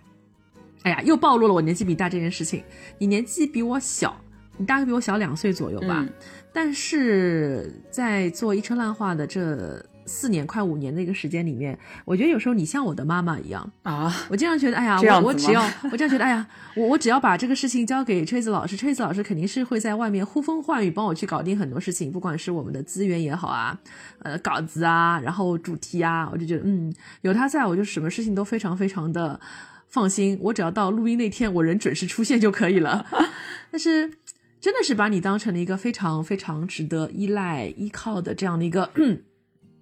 [0.81, 2.63] 哎呀，又暴露了我年纪比大这件事情。
[2.97, 4.19] 你年纪比我小，
[4.57, 6.03] 你大概比我小两岁左右吧。
[6.51, 9.85] 但是在做一车烂话的这。
[10.09, 14.11] 四年快五年的一个时间里面，我觉得有时候你像我的妈妈一样啊。
[14.27, 23.79] 我经常觉得，哎呀，我我只要我这样觉得，哎呀，我我只要把这个事情交给崔子老师，崔子老师肯定是会在外面呼风唤雨，帮我去搞定很多事情，不管是我们的资源也好啊，
[24.23, 26.91] 呃，稿子啊，然后主题啊，我就觉得，嗯，
[27.21, 29.39] 有他在我就什么事情都非常非常的
[29.87, 30.39] 放心。
[30.41, 33.05] 我只要到录音那天，我人准时出现就可以了。
[33.71, 34.11] 但是
[34.59, 38.89] 真的是把你当成了一个非常非常值得依赖依靠的这样的一个。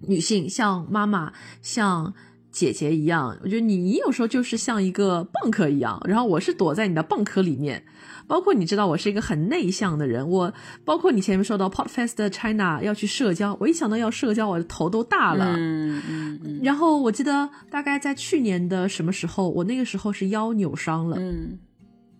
[0.02, 2.14] 女性像妈妈、像
[2.52, 7.84] 姐姐一样，我觉得你有时候就是像一个蚌壳一样，然后我是躲在你的蚌壳里面。
[8.28, 15.56] 包括你知道我是一个很内向的人，我包括你前面说到 Podfest China 要去社交，我一想到要社交，我的头都大了。
[15.56, 16.60] 嗯嗯嗯。
[16.62, 21.16] 然后我记得大概在去年的什么时候，我那个时候是腰扭伤了。
[21.18, 21.58] 嗯。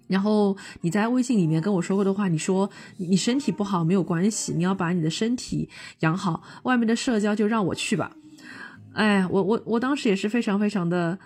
[0.08, 8.12] 然后你在微信里面跟我说过的话，你说你身体不好没有关系，你要把你的身体养好，外面的社交就让我去吧。
[8.94, 11.20] 哎，我我我当时也是非常非常的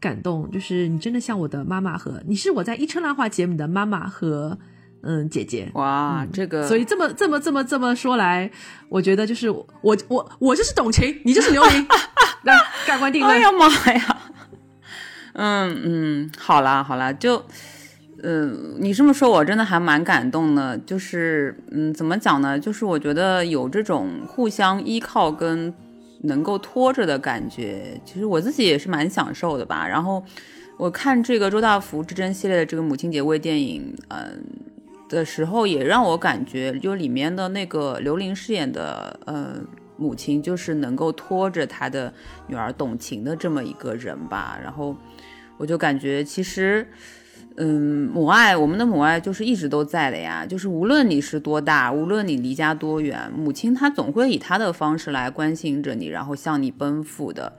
[0.00, 4.58] 感动，就是你真的像我的妈妈和你是我在一车拉话节目的妈妈和
[5.02, 5.70] 嗯姐姐。
[5.74, 8.50] 哇，这个所以这么这么这么这么说来，
[8.88, 9.66] 我觉得就是我
[10.08, 11.86] 我我就是董卿，你就是刘玲，
[12.42, 12.54] 来
[12.86, 13.32] 盖棺定论。
[13.32, 14.18] 哎呀妈呀！
[15.34, 17.44] 嗯嗯，好啦好啦，就。
[18.22, 20.76] 嗯，你这么说，我真的还蛮感动的。
[20.78, 22.58] 就是，嗯，怎么讲呢？
[22.58, 25.72] 就是我觉得有这种互相依靠跟
[26.22, 29.86] 能够拖着的感觉，其实我自己也是蛮享受的吧。
[29.86, 30.24] 然后
[30.78, 34.42] 我看这个周大福之争系列的这个母亲节微电影，嗯
[35.10, 39.56] 的时候，也让我感觉，就里面的那个刘琳饰演的，呃，
[39.98, 42.10] 母亲，就是能够拖着她的
[42.46, 44.58] 女儿董卿的这么一个人吧。
[44.62, 44.96] 然后
[45.58, 46.88] 我就感觉，其实。
[47.58, 50.44] 嗯，母爱，我们的母爱就是一直都在的呀。
[50.44, 57.50] 就是无论你是多大，无论你离家多远，母亲她总会以她的方式来关心着你，然后向你奔赴的。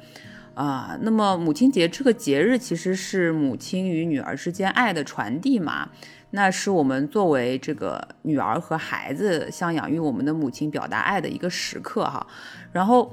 [0.54, 5.90] 啊，那么母亲节这个节日其实是母亲与女儿之间爱的传递嘛？
[6.30, 12.26] 那是我们作为这个女儿和孩子向养育我们的母亲表达爱的一个时刻哈。
[12.72, 13.10] 然后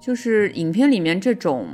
[0.00, 1.66] 就是影片里面这种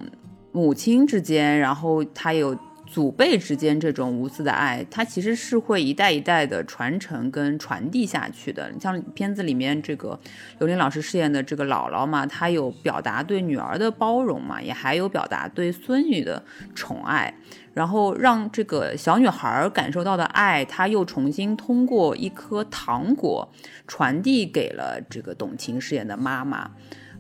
[0.53, 2.57] 母亲之间，然后她有。
[2.91, 8.73] 祖辈之间这种无私的爱，它其实是会一代一代的传承跟传递下去的。
[8.81, 10.19] 像片子里面这个
[10.59, 16.43] 刘琳老师饰演的这个姥姥嘛，她有表达对女儿的包容嘛，也还有表达对孙女的
[16.75, 17.33] 宠爱，
[17.75, 23.47] 然后让这个小女孩感受到的爱，她又重新通过一颗糖果
[23.87, 26.71] 传递给了这个董卿饰演的妈妈。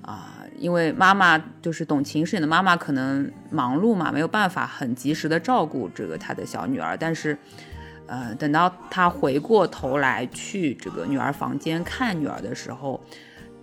[0.09, 6.97] 啊，因为妈妈就是董卿饰演的妈妈，可能忙碌嘛，没有办法很及时的照顾这个她的小女儿。
[6.97, 7.37] 但是，
[8.07, 12.99] 呃，等到她回过头来去这个女儿房间看女儿的时候，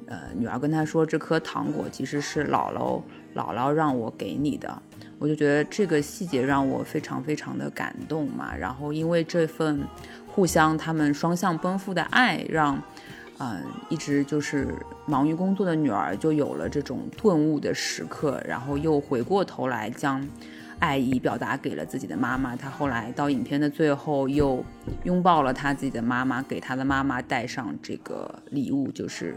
[0.05, 3.01] 呃，女儿跟她说，这颗糖果其实是姥姥
[3.33, 4.79] 姥姥让我给你的。
[5.17, 8.55] 我就觉得这个细节让我非常非常的感动嘛。
[8.55, 9.81] 然后，因为这份
[10.27, 12.79] 互相他们双向奔赴的爱，让。
[13.37, 14.73] 嗯，一直就是
[15.05, 20.25] 忙于工作的女儿就有了这种顿悟的时刻，然后又回过头来将
[20.79, 22.55] 爱意表达给了自己的妈妈。
[22.55, 24.63] 她后来到影片的最后又
[25.03, 29.35] 拥抱了她自己的妈妈，给她的妈妈带上这个礼物，就是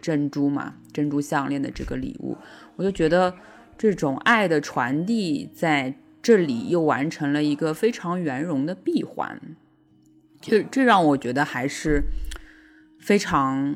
[0.00, 2.38] 珍珠嘛，珍珠项链的这个礼物。
[2.76, 3.34] 我就觉得
[3.76, 9.40] 这种爱的传递在这里又完成了一个非常圆融的闭环，
[10.40, 12.04] 这这让我觉得还是。
[13.00, 13.74] 非常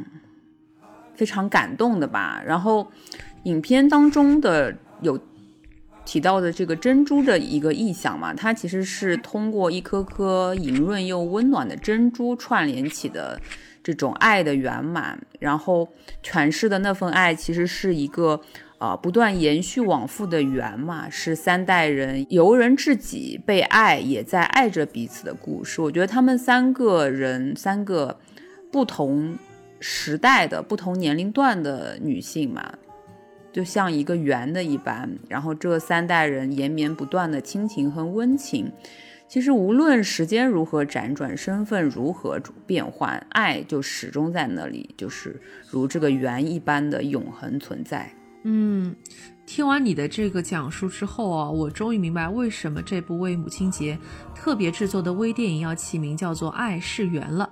[1.14, 2.42] 非常感动的吧。
[2.46, 2.90] 然后，
[3.44, 5.18] 影片当中的有
[6.04, 13.40] 提到的这个珍珠的一个意象嘛，它其实是通过一颗颗莹润又温暖的珍珠串联起的
[13.82, 15.18] 这种爱的圆满。
[15.40, 15.88] 然后
[16.22, 18.40] 诠释的那份爱其实是一个
[18.78, 25.80] 呃不断延续往复的缘嘛，是三代人由人至己被爱，也在爱着彼此的故事。
[25.80, 28.18] 我觉得他们三个人三个。
[28.74, 29.38] 不同
[29.78, 32.74] 时代的不同年龄段的女性嘛，
[33.52, 38.72] 就像一个圆的一般，然后这三代人延绵不断的亲情和温情，
[39.28, 48.12] 其实无论时间如何辗转，身份如何变换，爱就始终在那里，就是如这个圆一般的永恒存在。
[48.42, 48.92] 嗯，
[49.46, 53.96] 听完你的这个讲述之后啊，我终于明白为什么这部为母亲节
[54.34, 57.48] 特别制作的微电影要起名叫做《爱是缘》了。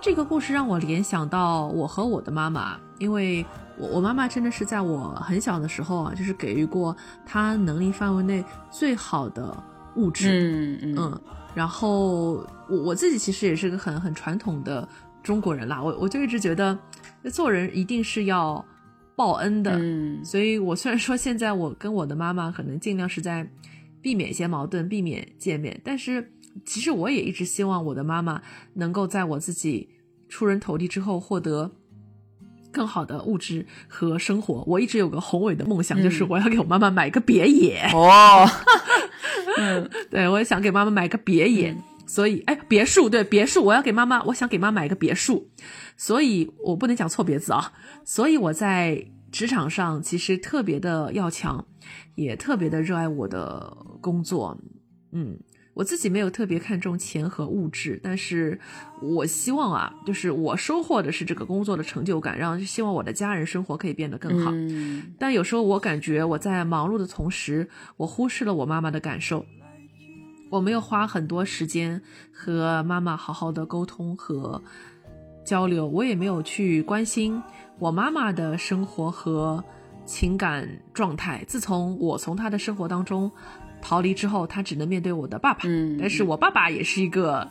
[0.00, 3.44] 这个故事让我联想到我和我的妈妈，因为
[3.76, 9.54] 我我妈妈真的是在我很小的时候啊，就是给予过她能力范围内最好的
[9.96, 10.94] 物质，嗯。
[10.96, 11.20] 嗯，
[11.54, 12.32] 然后
[12.66, 14.88] 我我自己其实也是个很很传统的
[15.22, 16.76] 中国人啦，我我就一直觉得
[17.30, 18.64] 做人一定是要
[19.14, 23.46] 报恩的，嗯，所以我虽然说现在我跟我的妈妈可能尽量是在
[24.00, 26.32] 避免一些矛盾，避免见面，但是。
[26.64, 28.42] 其实我也一直希望我的妈妈
[28.74, 29.88] 能够在我自己
[30.28, 31.70] 出人头地之后获得
[32.72, 34.64] 更好的物质和生活。
[34.66, 37.88] 我一直有个宏伟的梦想，就是我要给我妈妈买个别野。
[37.92, 38.48] 哦，
[39.58, 41.76] 嗯，对，我也想给妈妈买个别野。
[42.06, 45.48] 所以，哎，别墅，对，别墅，我要给妈妈，我想给妈买个别墅。
[45.96, 47.72] 所以我不能讲错别字啊。
[48.04, 51.64] 所以我在职场上其实特别的要强，
[52.16, 54.58] 也特别的热爱我的工作。
[55.12, 55.38] 嗯。
[55.72, 58.58] 我自己没有特别看重钱和物质，但是
[59.00, 64.52] 我希望啊，就是我收获的是这个工作的成就感，让希望我的家人生活可以变得更好。
[65.18, 69.46] 但有时候我感觉我在忙碌的同时，我忽视了我妈妈的感受，
[70.50, 72.02] 我没有花很多时间
[72.32, 74.60] 和妈妈好好的沟通和
[75.46, 77.40] 交流，我也没有去关心
[77.78, 79.64] 我妈妈的生活和
[80.04, 81.44] 情感状态。
[81.46, 83.30] 自从我从她的生活当中。
[83.82, 85.60] 逃离之后，他只能面对我的爸爸。
[85.64, 87.48] 嗯，但是我爸爸也是一个，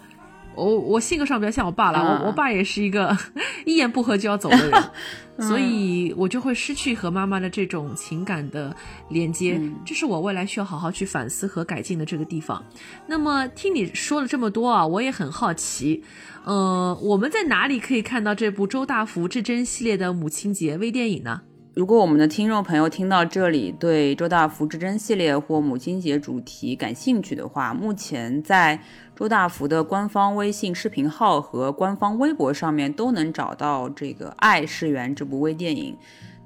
[0.56, 2.00] 我我性格上比较像我爸了。
[2.00, 3.18] 我我爸也是一个
[3.66, 4.84] 一言不合就要走的人，
[5.48, 8.76] 所以我就会失去和妈妈的这种情感的
[9.10, 9.60] 连接。
[9.86, 12.64] 这是我未来需要好好去反思和改进的这个地方。
[13.08, 16.04] 那么听你说了这么多啊，我也很好奇，
[16.46, 21.42] 呃，我们在哪里可以看到这部周大福至臻系列的母亲节微电影呢？
[21.80, 28.78] 如果我们的听众朋友听到这里，对周大福至臻系列或母亲节主题感兴趣的话，目前在
[29.16, 35.96] 周大福的官方微信视频号和官方微博上面都能找到这个《爱是缘》这部微电影。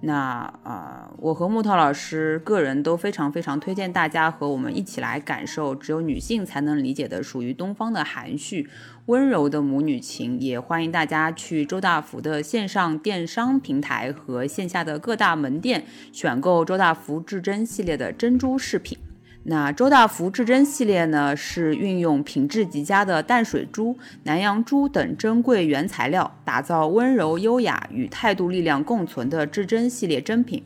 [0.06, 8.69] 那啊，我和木头老师个人都非常非常推荐大家和我们一起来感受只有女性才能理解的属于东方的含蓄、
[9.07, 10.39] 温柔的母女情。
[10.39, 18.97] 也欢迎大家去周大福的线上电商平台和线下的各大门店选购周大福至臻系列的珍珠饰品。
[19.45, 30.63] 那周大福至臻系列呢，是运用品质极佳的淡水珠、南洋珠等珍贵原材料，打造温柔优雅与态度力量共存的至臻系列珍品。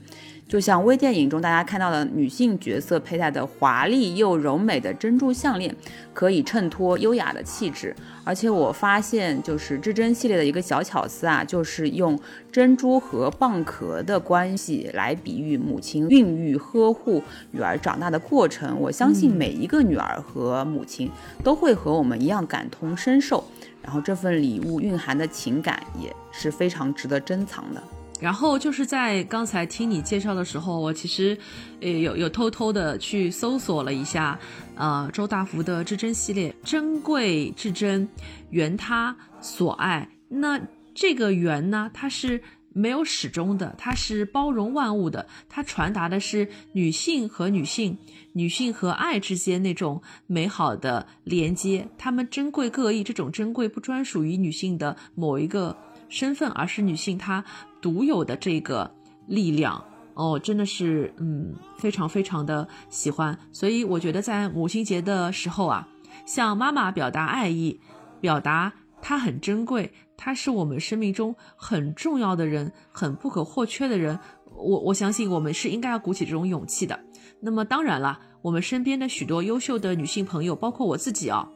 [0.47, 5.75] 就像微电影中大家看到的女性角色佩戴的华丽又柔美的珍珠项链，
[6.13, 7.93] 可以衬托优雅的气质。
[8.23, 12.17] 而且我发现，就是至臻系列的一个小巧思啊，就是用
[12.49, 17.21] 珍珠和蚌壳的关系来比喻母亲孕育、呵护
[17.51, 18.79] 女儿长大的过程。
[18.79, 21.11] 我相信每一个女儿和母亲
[21.43, 23.43] 都会和我们一样感同身受，
[23.81, 27.83] 然后这份礼物蕴含的情感也是非常值得珍藏的。
[28.19, 31.37] 然后就是在刚才听你介绍的时候，我其实，
[31.81, 34.39] 呃，有有偷偷的去搜索了一下，
[34.75, 38.07] 呃，周大福的至臻系列，珍贵至臻，
[38.49, 40.09] 圆他所爱。
[40.29, 40.59] 那
[40.95, 42.41] 这个圆呢，它是
[42.73, 47.97] 没有始终的，它是包容万物的，它传达的是女性和女性、
[48.33, 51.87] 女性和爱之间那种美好的连接。
[51.99, 55.77] 她们珍贵各异，这种珍贵不专属于女性的某一个
[56.09, 57.45] 身份，而是女性她。
[57.87, 58.93] 独有的这个
[59.27, 59.81] 力量
[60.13, 63.39] 哦，真的是嗯，非常非常的喜欢。
[63.53, 65.87] 所以我觉得在母亲节的时候啊，
[66.25, 67.79] 向妈妈表达爱意，
[68.19, 74.19] 表达她很珍贵，她是我们生命中很重要的人，很不可或缺的人。
[74.53, 76.99] 我我相信我们是应该要鼓起这种勇气的。
[77.39, 81.47] 那么当然了，我们身边的许多优秀的女性朋友，包括我自己啊，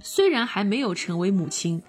[0.00, 1.82] 虽然还没有成为母亲。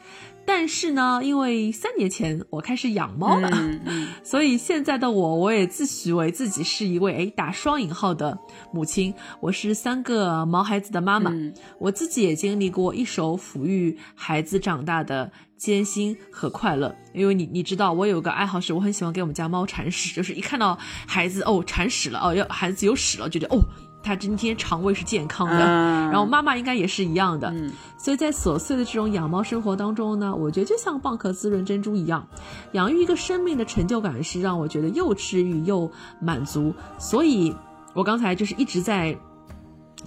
[0.46, 3.50] 但是呢，因为三年前我开始养猫了，
[4.24, 8.38] 所以现在的我，我也自诩为自己是一位诶打双引号的
[8.72, 9.14] 母亲。
[9.40, 11.32] 我是三个毛孩子的妈妈，
[11.80, 16.94] 我自己也经历过一手抚育孩子长大的艰辛和快乐。
[17.14, 20.78] 因为你你知道，我有个爱好是，我很喜欢给我们家猫铲屎，就是一看到
[21.08, 23.64] 孩子哦铲屎了哦，要孩子有屎了，就觉得哦。
[24.04, 27.54] 他今天肠胃是健康的，然后妈妈应该也是一样的，
[27.98, 32.28] 所以在琐碎的这种养猫生活当中呢，我觉得就像蚌壳滋润珍珠一样，
[32.72, 35.90] 养育一个生命的成就感是让我觉得又治愈又
[36.20, 36.74] 满足。
[36.98, 37.56] 所以，
[37.94, 39.16] 我刚才就是一直在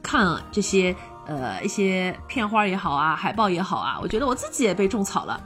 [0.02, 0.94] 看这些
[1.26, 5.40] 呃一些片花也好啊，海报也好啊，我觉得我自己也被种草了。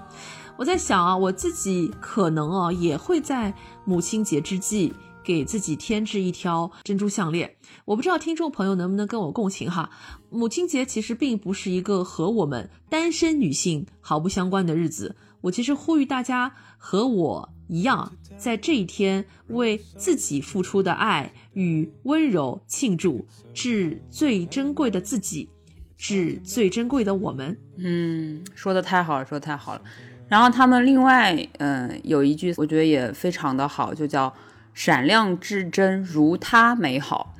[0.56, 3.52] 我在想啊，我自己可能啊也会在
[3.84, 4.94] 母亲节之际。
[5.28, 9.90] 给自己添置一条珍珠项链，我不知道听众朋友能不能跟我共情哈。
[10.30, 25.50] 母亲节其实并不是一个和我们单身女性毫不相关的日子，我其实呼吁大家和我一样，在这一天为自己付出的爱与温柔庆祝，致最珍贵的自己，
[25.98, 27.54] 致最珍贵的我们。
[27.76, 29.82] 嗯，说的太好了，说的太好了。
[30.26, 34.34] 然后他们另外，嗯，有一句我觉得也非常的好，就叫。
[34.78, 37.34] 闪亮至真，如她美好。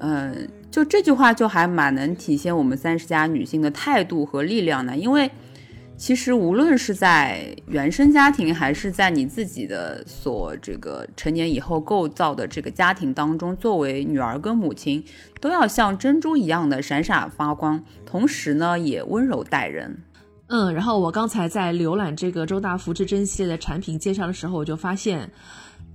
[0.00, 4.94] 嗯，就这句话就还蛮能体现我们三十家女性的态度和力量的。
[4.94, 5.30] 因为
[5.96, 15.02] 其实无论是在原生家庭，还是在你自己的所这个成年以后构造的这个家庭当中，作为女儿跟母亲，
[15.40, 20.02] 都要像珍珠一样的闪闪发光，同时呢，也温柔待人。
[20.48, 25.30] 嗯，然后我刚才在浏览这个周大福至臻系列的产品介绍的时候，我就发现。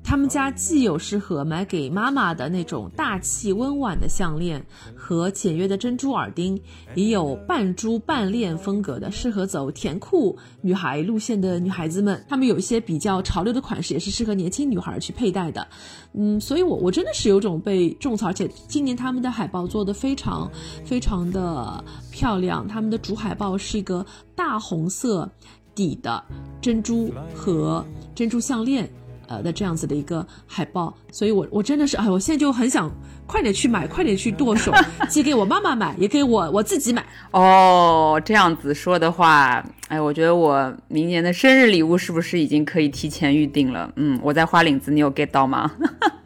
[0.08, 6.58] 他们家既有适合买给妈妈的那种大气温婉的项链和简约的珍珠耳钉，
[6.96, 12.26] 也有半珠半链风格的，适合走甜酷女孩路线的女孩子们。
[12.30, 15.68] 他们有一些比较潮流的款式，也是适合年轻女孩去佩戴的。
[16.14, 20.50] 嗯，所以我我真的是有种被种草，而且今年他们的海报做的非常
[20.86, 22.66] 非常的漂亮。
[22.66, 25.30] 他们的主海报是一个大红色
[25.76, 26.24] 底的
[26.62, 27.86] 珍珠和
[28.16, 28.90] 珍珠项链。
[29.28, 32.92] 呃的这样子的一个海报，所以我我真的是哎，我现在就很想
[33.26, 34.72] 快点去买，快点去剁手，
[35.10, 37.06] 寄给我妈妈买，也给我我自己买。
[37.32, 43.92] 哦，这样子说的话，哎，我觉得我明年的生日礼物是不是已经可以提前预定了？
[43.96, 45.72] 嗯，我在花领子，你有 get 到吗？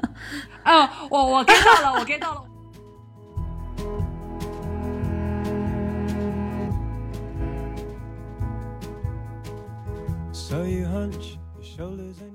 [0.64, 2.44] 哦，我我 get 到了，我 get 到了。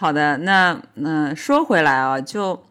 [0.00, 2.62] 好的，那那说回来啊，就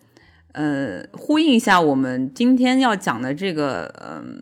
[0.53, 4.41] 呃呼应一下我们今天要讲的这个嗯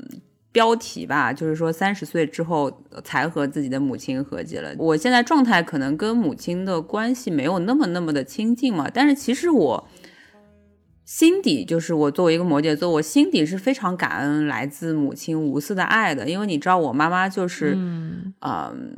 [0.51, 4.71] 标题吧，就是说三十岁之后才和自己的母亲和解了。
[4.77, 9.87] 我现在状态可能跟母亲的关系没有那么那么的亲近嘛，但是其实我
[11.05, 17.73] 心底就是我作为一个摩羯座，我心底是非常感恩来自母亲无私的爱的，因为你知道我妈妈就是
[18.41, 18.95] 嗯。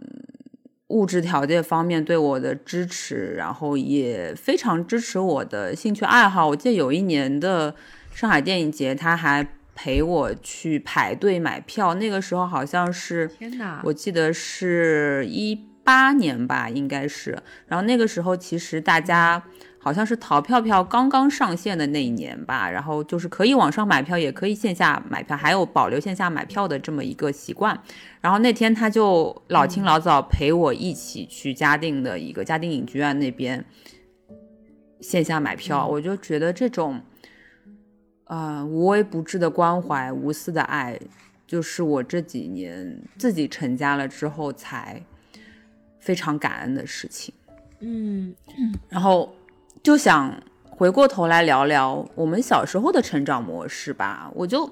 [0.90, 6.48] 物质条件方面对我的支持，然后也非常支持我的兴趣爱好。
[6.48, 7.76] 我记得有一年的
[8.14, 11.94] 上海电影节，他还陪我去排队买票。
[11.96, 13.82] 那个时候好像是，天哪！
[13.84, 17.38] 我记得是一八年吧，应该是。
[17.68, 19.44] 然后那个时候其实大家
[19.80, 27.80] 好像是淘票票刚刚上线的那一年吧，然后就是可以网上买票，也可以线下买票，还有保留线下买票的这么一个习惯。
[28.22, 33.64] 然后那天他就老清老早陪我一起去嘉定的一个嘉定影剧院那边
[35.02, 37.02] 线下买票，我就觉得这种。
[38.30, 41.00] 呃，无微不至的关怀，无私的爱，
[41.48, 45.02] 就是我这几年自己成家了之后才
[46.02, 47.34] 非常感恩的事情。
[47.80, 48.36] 嗯，
[48.90, 49.34] 然后
[49.84, 50.34] 就想
[50.70, 54.32] 回过头来聊聊我们小时候的成长模式吧。
[54.34, 54.70] 我就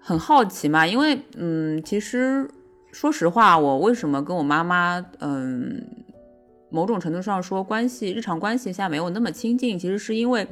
[0.00, 2.48] 很好奇嘛，因为嗯，其实
[2.92, 5.84] 说实话，我为什么跟我妈妈嗯，
[6.70, 10.46] 某种程度上说关系日常关系下没有那么亲近，其实是因为。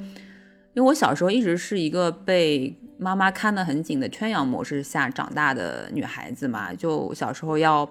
[0.75, 7.87] 因为我小时候一直是一个被妈妈看得很紧的圈养模式下长大的女孩子嘛，就小时候要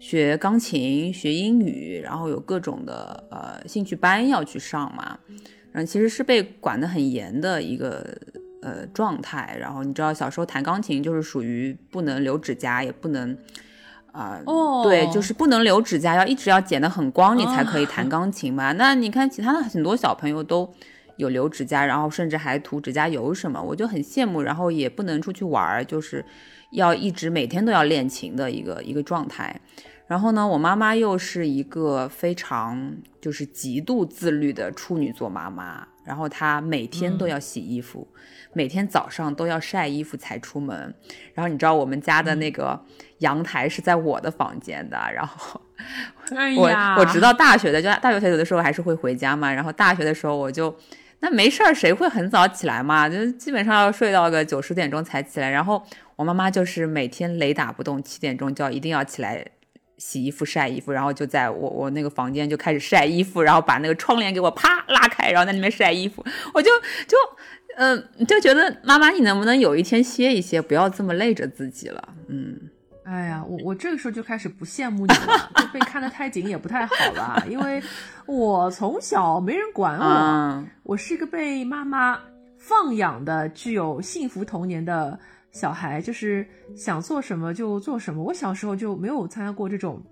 [0.00, 5.16] 学钢琴、学英语，然后有各种的呃兴趣班要去上嘛，
[5.70, 8.04] 然后其实是被管得很严的一个
[8.62, 9.56] 呃状态。
[9.60, 13.36] 然后你知道小时候弹钢琴就是属于不能留指甲，也不能
[14.10, 18.72] 啊，哦，对，就是不能留指甲，要一直要剪得很光，你才可以弹钢琴嘛。
[18.72, 20.72] 那你看其他的很多小朋友都。
[21.16, 24.40] 有留指甲，然后甚至还涂指甲油什么，我就很羡慕。
[24.40, 26.24] 然后也不能出去玩儿，就是
[26.70, 29.54] 要一直每天都要练琴的一个一个状态。
[30.10, 38.08] 然后呢，我妈妈又是一个非常就是极度自律的处女座妈妈，然后她每天都要洗衣服，
[38.52, 40.92] 每天早上都要晒衣服才出门。
[41.32, 42.84] 然后你知道我们家的那个
[43.18, 45.60] 阳台是在我的房间的，然后
[46.58, 50.76] 我我直到大学的就大学有的时候还是会回家嘛，然后大学的时候我就。
[51.22, 53.06] 那没事儿，谁会很早起来嘛？
[53.06, 55.50] 就基本上要睡到个九十点钟才起来。
[55.50, 55.84] 然后
[56.16, 59.44] 我妈妈就是每天雷打不动，七点钟就要一定要起来
[60.00, 66.24] 洗衣服、晒衣服，然后就在我我那个房间就开始晒衣服，然后把那个窗帘给我啪拉开，然后在那边晒衣服。
[66.52, 66.70] 我就
[67.06, 67.16] 就
[67.76, 72.08] 嗯，就觉得妈妈，你能不能有一天歇一歇，不要这么累着自己了？
[72.28, 72.58] 嗯。
[73.04, 77.42] 哎呀，我我这个时候就开始不羡慕你了，就被看得太紧也不太好吧？
[77.48, 77.82] 因为
[78.24, 82.20] 我从小没人管我，我是一个被妈妈
[82.56, 85.18] 放养的、具有幸福童年的
[85.52, 86.46] 小孩，就是
[86.76, 88.22] 想做什么就做什么。
[88.22, 90.02] 我小时候就没有参加过这种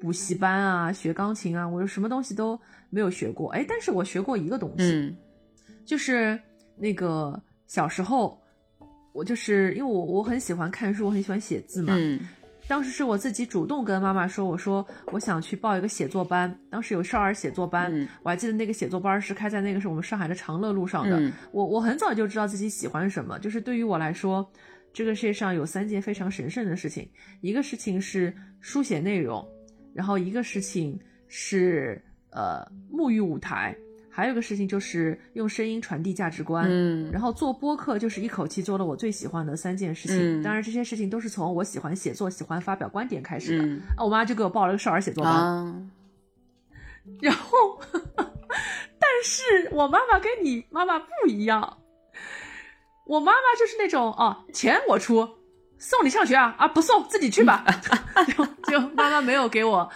[0.00, 2.58] 补习班啊、学钢琴啊，我什么东西都
[2.90, 3.50] 没有学过。
[3.52, 5.16] 哎，但是我学过一个东西，
[5.84, 6.38] 就是
[6.76, 8.38] 那个小时候。
[9.14, 11.92] 我就是因为我我很喜欢看书，我很喜欢写字嘛。
[11.96, 12.20] 嗯，
[12.68, 16.54] 当时是我自己主动跟妈妈说，我说我想去报一个写作班。
[16.70, 17.90] 当时有少儿写作班，
[18.22, 21.32] 我还记得那个写作班是开在那个是我们上海的长乐路上的。
[21.50, 24.46] 我我很早就知道自己喜欢什么，就是对于我来说，
[24.92, 27.08] 这个世界上有三件非常神圣的事情，
[27.40, 29.42] 一个事情是书写内容，
[29.94, 32.00] 然后一个事情是
[32.30, 32.60] 呃
[32.92, 33.74] 沐浴舞台。
[34.18, 40.42] 还有一个事情就是用声音传递价值观，嗯，然后做播客就是一口气做了我最喜欢的三件事情。
[40.42, 43.64] 当然这些事情都是从我喜欢写作、喜欢发表观点开始的。
[43.96, 45.88] 啊，我妈就给我报了个少儿写作班，
[47.20, 47.80] 然后，
[48.16, 51.78] 但是我妈妈跟你妈妈不一样，
[53.06, 55.28] 我妈妈就是那种哦，钱我出，
[55.78, 57.64] 送你上学啊啊，不送自己去吧，
[58.36, 59.88] 就就妈妈没有给我。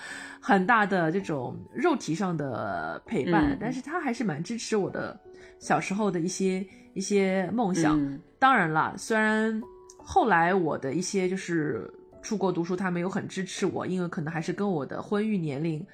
[0.45, 5.17] 很大的这种肉体上的陪伴，但是他还是蛮支持我的
[5.61, 8.19] 小时候的一些一些梦想。
[8.41, 9.63] 当然了，虽然
[9.99, 11.89] 后来我的一些就是
[12.23, 15.87] 出国读书，他没有很支持我，因为可能还是跟我的婚育年龄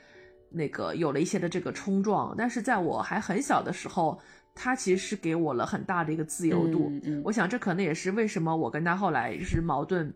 [0.49, 2.35] 那个有了一些的这个冲撞。
[2.39, 4.19] 但是在我还很小的时候，
[4.55, 6.91] 他其实是给我了很大的一个自由度。
[7.23, 10.11] 我想这可能也是为什么我跟他后来就是矛盾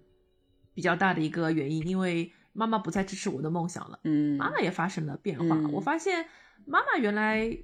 [0.72, 2.32] 比较大的一个原因，因为。
[2.52, 5.56] 妈妈不再支持我的梦想了，嗯，妈妈也发生了变化。
[5.70, 6.26] 我发现
[6.66, 7.56] 妈妈原来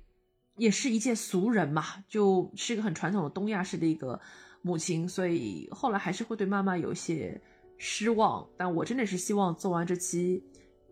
[0.57, 4.19] 也是一介俗人嘛，就是一个很传统的东亚式的一个
[4.63, 7.41] 母亲，所以后来还是会对妈妈有些
[7.77, 8.49] 失望。
[8.57, 10.43] 但我真的是希望做完这期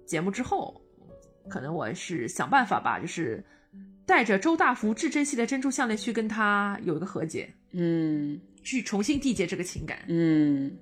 [0.05, 0.80] 节目之后，
[1.49, 3.44] 可能我是想办法吧，就是
[4.05, 10.76] 带着周大福至珍惜的珍珠项链去跟他有一个和解，嗯，去重新缔结这个情感，嗯。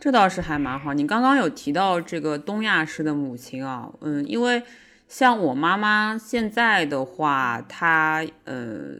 [0.00, 0.94] 这倒是还蛮好。
[0.94, 4.62] 你刚刚有提到这个东亚式的母亲啊，嗯，因为
[5.08, 8.94] 像我妈妈现在的话，她呃，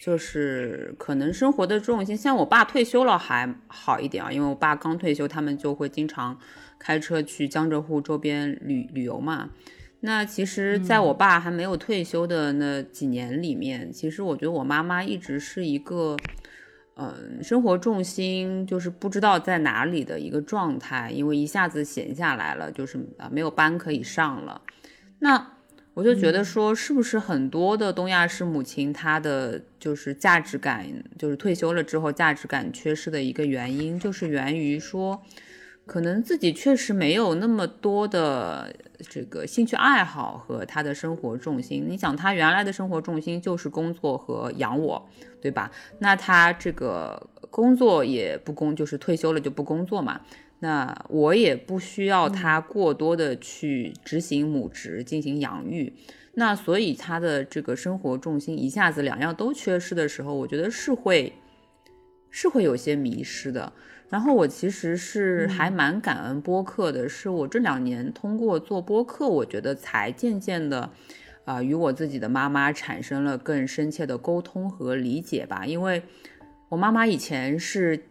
[0.00, 6.38] 就是可能生活的重心，像我爸退休了还好一点啊，因为我爸刚退休，他们就会经常
[6.78, 9.50] 开车去江浙沪周边旅旅游嘛。
[10.00, 16.16] 那其实，在我爸还没有退休的那几年里面，其实我觉得我妈妈一直是一个。
[17.02, 24.60] 嗯，生活重心就是不知道在哪里的一个状态，因为一下子闲下来了，就是啊没有班可以上了。
[25.18, 25.54] 那
[25.94, 30.86] 我就觉得说，是不是很多的东亚式母亲，她的就是价值感，
[31.18, 35.22] 就是退休了之后价值感缺失的一个原因，就是源于说，
[35.84, 38.74] 可能自己确实没有那么多的
[39.08, 41.84] 这个兴趣爱好和他的生活重心。
[41.88, 45.08] 你想，他原来的生活重心就是工作和养我，
[45.40, 45.70] 对吧？
[45.98, 50.20] 那他这个工作也不工，就是退休了就不工作嘛。
[50.60, 55.92] 那我也不需要他过多的去执行母职进行养育，
[56.34, 61.32] 那所以他的这个生活重心一下子两样都缺失的时候，我觉得是会
[62.30, 63.72] 是会有些迷失的。
[64.12, 70.90] 然后我其实是还蛮感恩播客的，是我这两年通过做播客，我觉得才渐渐的
[71.46, 76.02] 啊与我自己的妈妈产生了更深切的沟通和理解吧，因为
[76.68, 78.04] 我妈妈以前是。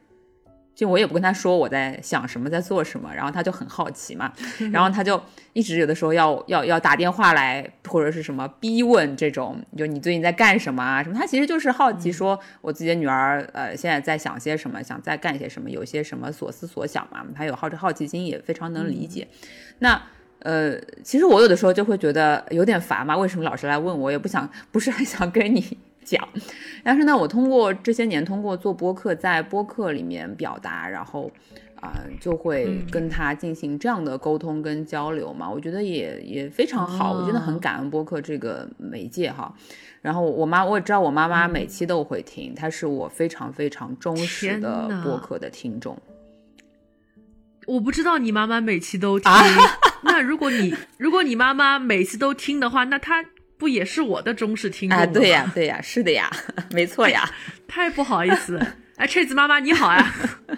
[0.74, 4.32] 就我也不跟他说我在想什么，在做什么，然后他就很好奇嘛，
[4.72, 5.22] 然后他就
[5.54, 11.16] 一直有的时候要要要打电话来或者是什么逼问这种，就你最近在干什么啊什么？
[11.16, 19.28] 他其实就是好奇说我自己的女儿呃现在在想些什么，想在干些什么，有些什么所思所想嘛，他有好这好奇心也非常能理解。
[19.80, 20.02] 那
[20.40, 24.10] 呃，其实我有的时候就会觉得有点烦嘛，为什么老是来问我？
[24.10, 25.78] 也不想不是很想跟你。
[26.12, 26.28] 讲，
[26.84, 31.32] 但是呢，我通过这些年，通过做播客，在播客里面表达，然后
[31.80, 35.50] 啊，就会跟他进行这样的沟通跟交流嘛。
[35.50, 39.54] 我觉得也也非常好，我真的很感恩播客这个媒介哈。
[40.02, 45.98] 然后我妈，我也知道我妈妈每期都会听，她是我非常非常忠实的播客的听众。
[47.68, 49.32] 我不知道你妈妈每期都听，
[50.04, 53.24] 那如果你如果你妈妈每次都听的话，那她。
[53.62, 55.06] 不也是我的忠实听众吗？
[55.06, 56.28] 对呀，对呀，是的呀，
[56.74, 57.30] 没错呀。
[57.68, 60.12] 太不好意思了，哎，翠子妈妈你好呀，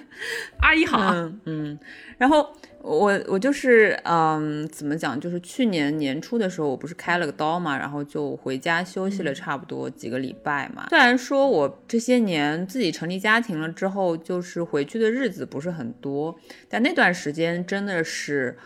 [0.63, 1.13] 阿姨好。
[1.43, 1.77] 嗯，
[2.17, 5.19] 然后我我就是嗯，怎么讲？
[5.19, 10.87] 就是去年年初的时候，我不是开了个刀嘛，然后就回家休息了差不多几个礼拜嘛。
[10.87, 16.33] 虽然说我这些年自己成立家庭了之后，就是回去的日子不是很多，
[16.69, 18.57] 但那段时间真的是。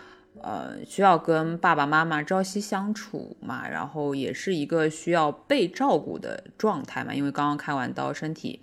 [0.42, 8.60] 呃，需要跟爸爸妈妈朝夕相处嘛，然后也是一个需要被照顾的状态嘛，因为刚刚开完刀，身体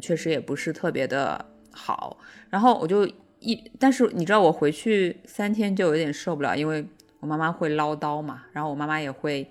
[0.00, 2.18] 确实也不是特别的好。
[2.50, 3.06] 然后我就
[3.40, 6.86] 一，但是你知道我回去三天就有点受不了，因为
[7.20, 9.48] 我妈妈会唠叨嘛，然后我妈妈也会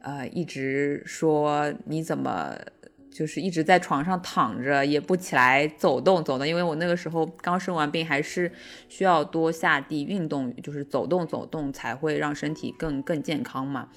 [0.00, 2.56] 呃一直说你怎么。
[3.14, 8.50] 就是一直在床上躺着，也不起来走动走动，因为我那个时候刚生完病，还是
[8.88, 13.88] 需要多下地运动，就是走动走动才会让身体更更健康嘛。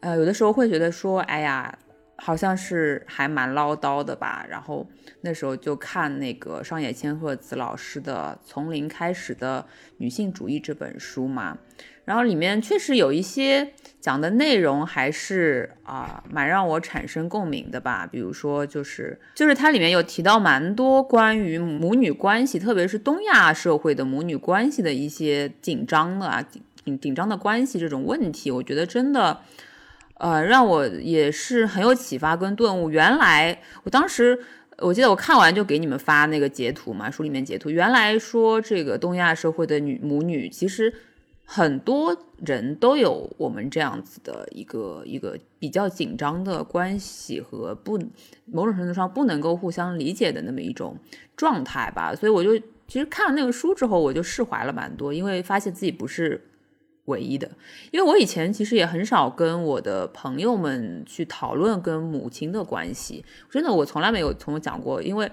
[0.00, 1.78] 呃，有的时候会觉得说，哎呀，
[2.16, 4.44] 好像是还蛮唠叨的吧。
[4.46, 4.86] 然后
[5.22, 9.64] 那时候就看那个上野千鹤子老师的《从零开始的
[9.96, 11.56] 女性主义》这本书嘛。
[12.10, 26.44] 然后里面确实有一些讲的内容还是啊蛮让我产生共鸣的吧，比如说就是就是它里面有提到蛮多关于母女关系，特别是东亚社会的母女关系的一些紧张的啊
[26.82, 29.38] 紧紧张的关系这种问题，我觉得真的
[30.14, 32.90] 呃让我也是很有启发跟顿悟。
[32.90, 34.36] 原来我当时
[34.78, 40.92] 我记得我看完就给你们发那个截图嘛，书里面截图，原来说这个东亚社会的女母女其实。
[41.52, 47.98] 很多人都有我们这样子的一个一个比较紧张的关系和不
[48.44, 50.96] 某种程度上不能够互相理解的那么一种
[51.36, 56.40] 状态吧，所以我就其实看了那个书之后，我就释怀了蛮多，因为发现自己不是
[57.06, 57.50] 唯一的。
[57.90, 65.28] 因为我以前其实也很少跟我的朋友们去讨论跟母亲的关系，真的我从来没有从讲过，因为。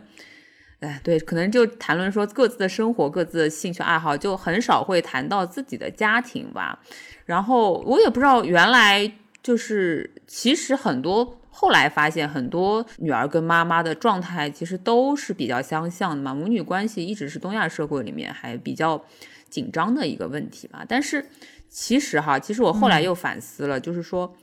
[0.79, 6.79] 哎，对，可能就谈论说各自的生活、各自的兴趣爱好，就很少会谈到自己的家庭吧。
[7.25, 9.11] 然后我也不知道，原来
[9.41, 16.31] 就是其实很多后来发现，很多女儿跟妈妈的状态其实都是比较相像的嘛。
[16.31, 19.03] 母女关系一直是东亚社会里面还比较
[19.49, 20.85] 紧张的一个问题吧。
[20.87, 21.25] 但是
[21.67, 24.37] 其实哈，其实我后来又反思了，就是说，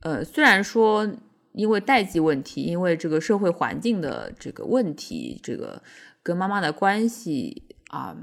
[0.00, 1.06] 呃，虽然说。
[1.52, 5.82] 因为代际问题，因为这个社会环境的这个问题，这个
[6.22, 8.16] 跟妈妈的关系啊，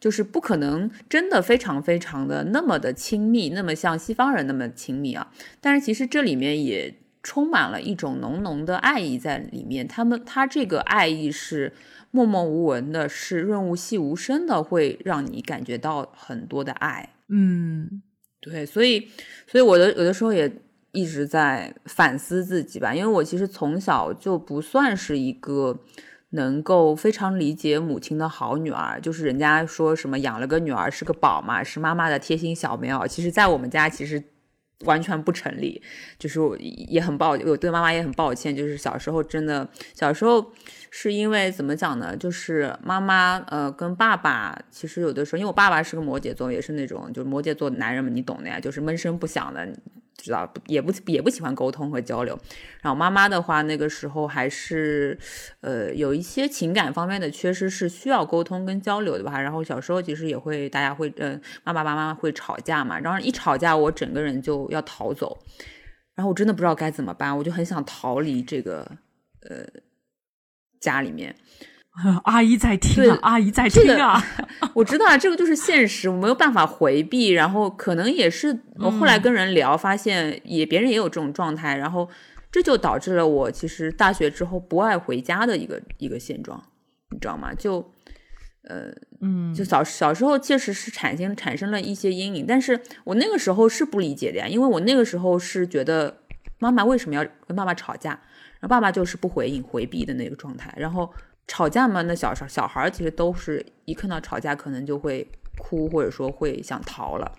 [0.00, 5.32] 就是不可能真的非常非常的那么的亲密，那么像西方人那么亲密啊。
[5.60, 6.92] 但是其实这里面也
[7.22, 9.86] 充满了一种浓浓的爱意在里面。
[9.86, 11.72] 他们他这个爱意是
[12.10, 17.14] 默默无闻的，是润物细无声的，会让你感觉到很多的爱。
[17.28, 18.02] 嗯，
[18.40, 19.08] 对，所以
[19.46, 20.52] 所以我的有的时候也。
[20.92, 25.78] 一直在反思自己吧，因为我其实从小就不算是一个
[26.30, 33.06] 能够非常理解母亲的好女儿，就是人家说什么养了个女儿是个宝嘛，是妈妈的贴心小棉袄。
[33.06, 34.22] 其实，在我们家，其实
[34.84, 35.80] 完全不成立，
[36.18, 38.54] 就是也很抱，我对妈妈也很抱歉。
[38.54, 40.52] 就是小时候真的，小时候
[40.90, 42.16] 是因为怎么讲呢？
[42.16, 49.66] 就是妈妈呃跟爸爸，其实有的时候，因为我爸爸是个摩羯座，也是那种就是摩羯座男人们，你懂的呀，就是闷声不响的。
[50.26, 52.38] 知道也不也不喜欢沟通和交流，
[52.82, 55.18] 然后妈妈的话那个时候还是，
[55.60, 59.40] 呃有一些情感方面的缺失是需要沟通跟交流的吧。
[59.40, 65.38] 然后小时候其实也会大家会呃爸爸妈妈会吵架嘛，然后一吵架我整个人就要逃走，
[66.14, 68.80] 然后我真的不知道该怎么办，我就很想逃离这个
[69.48, 69.64] 呃
[70.80, 71.34] 家里面。
[72.24, 74.22] 阿姨在听啊，阿姨在听啊！
[74.74, 77.28] 我知道啊，这个就是现实，我没有办法回避。
[77.28, 82.06] 然后可能也是我后来跟人聊，发现也别人也有这种状态，然后
[82.52, 86.62] 这就导致了我其实大学之后不爱回家的一个一个现状，
[87.10, 87.54] 你知道吗？
[87.54, 87.78] 就
[88.68, 88.92] 呃
[89.22, 96.18] 嗯，就小小时候确实是产生产生了一些阴影，但是我那个时候是不理解的呀，因为我那个时候是觉得
[96.58, 101.10] 妈妈为什么要跟爸爸吵架，然后爸爸就是不回应回避的那个状态，然后。
[101.46, 105.26] 吵架嘛，那小小小孩其实都是一看到吵架，可能就会
[105.58, 107.30] 哭，或者说会想逃了。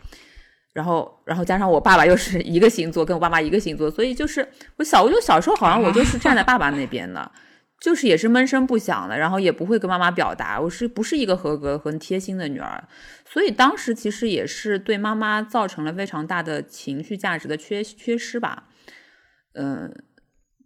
[0.73, 4.47] 然后，然后加上我爸爸又是一个星座，跟我爸妈一个星座，所以就是
[4.77, 7.31] 我小我就小时候好像我就是站在爸爸那边的，
[7.81, 12.87] 就是也是闷声不响的，然后也不会跟妈妈表达，我是不是一个合格和贴心的女儿？
[13.25, 18.65] 所以当时其实也是对妈妈造成了非常大的情绪价值的缺缺失吧，
[19.53, 19.93] 嗯。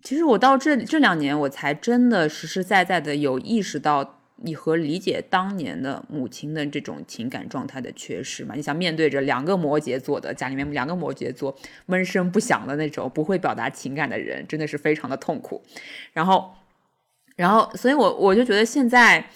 [0.03, 8.55] 其实我到这这两年，我才真的实实在在的有意识到你和理解当年的母亲的这种情感状态的缺失嘛。
[8.55, 15.61] 你想面对着两个摩羯座的家里面两个摩羯座闷声不响的那种不会表达情感的人，真的是非常的痛苦。
[16.13, 16.53] 然后，
[17.35, 19.29] 然后，所以我我就觉得现在。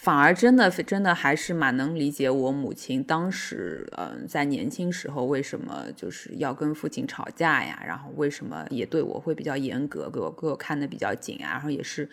[0.00, 7.82] 反而真的真的还是蛮能理解我母亲当时，嗯，在年轻时候为什么就是要跟父亲吵架呀？
[7.86, 11.52] 然后为什么也对我会比较严格，给我给我看的比较紧啊？
[11.52, 12.08] 然后也是，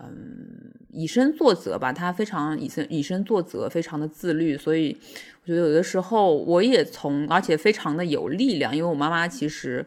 [0.00, 1.92] 嗯，以身作则吧。
[1.92, 4.58] 他非常以身以身作则，非常的自律。
[4.58, 4.98] 所以
[5.42, 9.86] 我觉得有的时候我也从，而且非常的有力量，因为我妈妈其实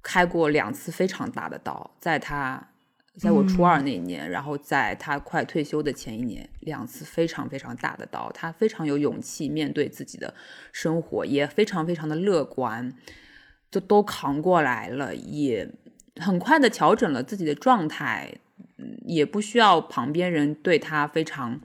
[0.00, 2.68] 开过两次非常大的刀，在她。
[3.16, 10.34] 在我初二那一年，然后在他快退休的前一年，两次非常非常大的刀，他非常有勇气面对自己的
[10.72, 12.92] 生活，也非常非常的乐观，
[13.70, 15.70] 就都扛过来了，也
[16.16, 18.34] 很快的调整了自己的状态，
[18.78, 21.60] 嗯，也不需要旁边人对他非常，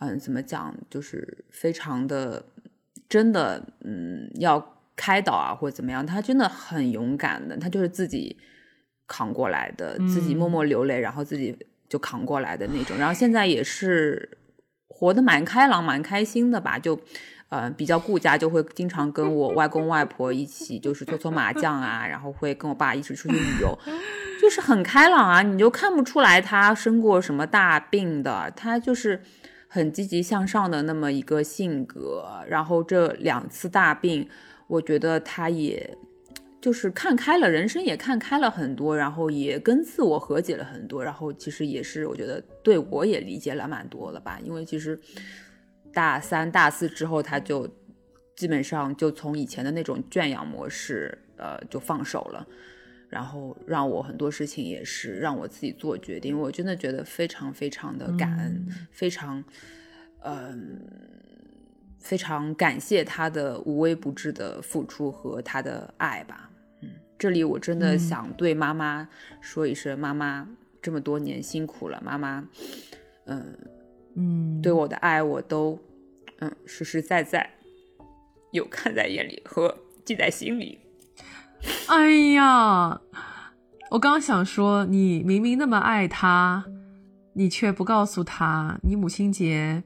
[0.00, 2.44] 嗯，怎么讲，就是非常的
[3.08, 8.36] 真的，嗯，要开导啊或者怎么样，他真的很勇敢的，他就是自己。
[9.08, 11.56] 扛过来的，自己默默流泪，然后自己
[11.88, 12.96] 就扛过来的那种。
[12.98, 14.38] 然后现在也是
[14.86, 16.78] 活得蛮开朗、蛮开心的吧？
[16.78, 17.00] 就，
[17.48, 23.78] 呃，比较顾家，就会经常跟我外公外婆一起，就是搓搓麻将啊，然后会跟我爸一起出去旅游，
[24.40, 25.40] 就是很开朗啊。
[25.42, 29.22] 你就看不出来他生过什么大病的，他就是
[29.68, 32.44] 很积极向上的那么一个性格。
[32.46, 34.28] 然后这两次大病，
[34.66, 35.96] 我觉得他也。
[36.68, 44.38] 就是看开了，人生也看开了很多，然后也跟自我和解了很多，然后其实也是我觉得对我也理解了蛮多了吧。
[44.44, 45.00] 因为其实
[45.94, 47.66] 大三、大四之后，他就
[48.36, 52.46] 基本上就从以前的那种圈养模式，呃，就放手了，
[53.08, 56.38] 然后让我很多事情也是让我自己做决定。
[56.38, 59.42] 我真的觉得非常非常的感恩，非常
[60.20, 60.82] 嗯，
[61.98, 66.47] 非常感谢他的无微不至的付出和他的爱吧。
[67.18, 69.08] 这里我真的想对妈妈
[69.40, 70.48] 说一声：“妈妈
[70.80, 72.44] 这么多年辛苦了，妈妈，
[73.24, 73.58] 嗯
[74.14, 75.78] 嗯，对我的爱我都
[76.38, 77.50] 嗯实实在在
[78.52, 80.78] 有看在眼里和记在心里。
[81.88, 83.00] ”哎呀，
[83.90, 86.64] 我刚想说，你明明那么爱他，
[87.32, 89.82] 你却不告诉他，你母亲节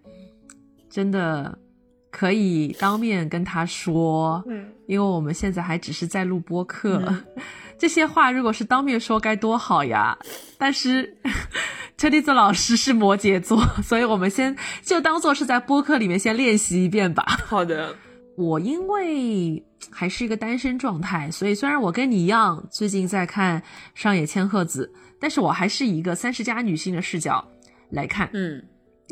[0.91, 1.59] 真的。
[2.13, 7.03] 可以当面跟他说，嗯，因为我们现在还只是在录播课，
[7.79, 10.17] 这些话如果是当面说该多好呀！
[10.59, 11.17] 但是
[11.97, 17.25] 车厘子老师是摩羯座， 所以我们先就当做是在播客里面先练习一遍吧。
[17.47, 17.97] 好的，
[18.37, 23.63] 我因为还是一个单身状态，所以虽然我跟你一样最近在看
[23.95, 27.43] 上野千鹤子，但是我还是以一个三十加女性的视角
[27.91, 28.63] 来看，嗯。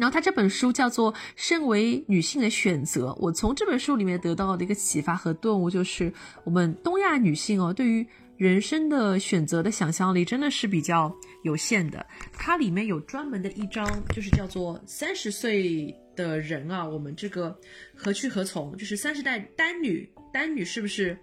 [0.01, 6.11] 然后他这本书叫做《身为女性的选择》，我从这本书里面得到的一个启发和顿悟就是，
[6.43, 8.07] 我们东亚女性哦，对于
[8.39, 12.05] 人生的选择的想象力真的是比较有限的。
[12.33, 17.55] 它里面有专门的一章，就是叫做“三十岁的人啊，我们这个
[17.95, 21.15] 何去何从？”就是三十代单女，单女是不是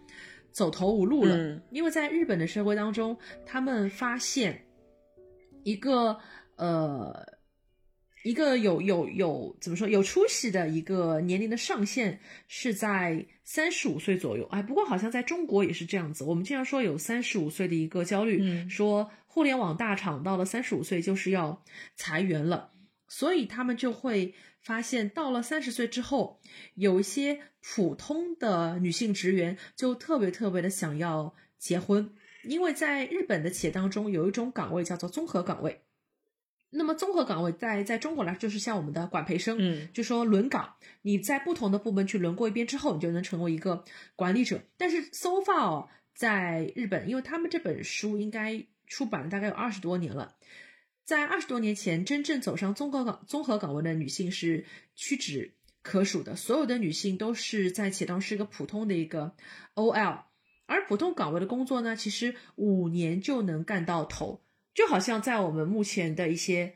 [0.51, 4.63] 走投无路了，嗯因为在日本的社会当中，他们发现
[5.63, 6.15] 一个
[6.57, 7.35] 呃。
[8.27, 12.19] 一个有有有怎么说有出息的一个年龄的上限
[12.49, 16.25] 是在三十五岁左右，哎，不过好像在中国也是这样子。
[16.25, 21.63] 我们经常说有三十五岁的一个焦虑，嗯说互联网大厂到了三十五岁就是要
[21.95, 22.71] 裁员了，
[23.07, 26.41] 所以他们就会发现，到了三十岁之后，
[26.75, 32.13] 有一些普通的女性职员就特别特别的想要结婚，
[32.43, 35.83] 因为在日本的企业当中有一种岗位叫做综合岗位。
[36.69, 44.61] 那么综合岗位在在中国来说就是像我们的管培生，嗯就说轮岗，你在不同的部门去轮过一遍之后，你就能成为一个管理者。
[44.77, 50.35] 但是 so far 哦在日本，因为他们这本书应该出版了大概有二十多年了，
[51.05, 56.35] 在二十多年前，真正走上综合岗综合岗位的女性是屈指可数的。
[56.35, 59.35] 所有的女性都是在且当是一个普通的一个
[59.75, 60.23] OL，
[60.65, 64.41] 而普通岗位的工作呢，其实五年就能干到头。
[64.77, 66.75] 就好像在我们目前的一些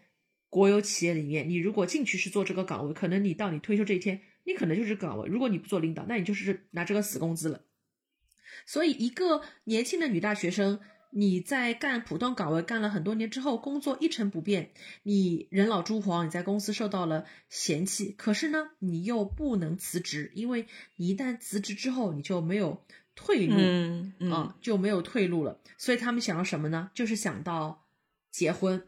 [0.49, 5.30] 国有企业里面，你如果进去是做这个岗位，可能你到你退休这一天，你可能就是岗位。
[5.30, 7.62] 如果你不做领导，那你就是拿这个死工资了。
[8.66, 10.80] 所以，一个年轻的女大学生，
[11.12, 14.72] 你在干普通岗位干了很多年之后，工作一成不变，
[15.04, 22.84] 你人老珠黄，你在公司受到了嫌弃，可是呢，你又不能辞职，因为你一旦辞职之后，你就没有
[23.14, 23.54] 退路。
[23.56, 25.62] 嗯嗯啊，就没有退路了。
[25.78, 26.89] 所以他们想要什么呢？
[26.95, 27.86] 就是想到
[28.32, 28.82] 结婚，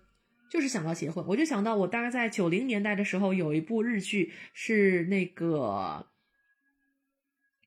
[0.49, 1.23] 就是想到结婚。
[1.27, 6.07] 我就想到我大概在九零年代的时候，有一部日剧是那个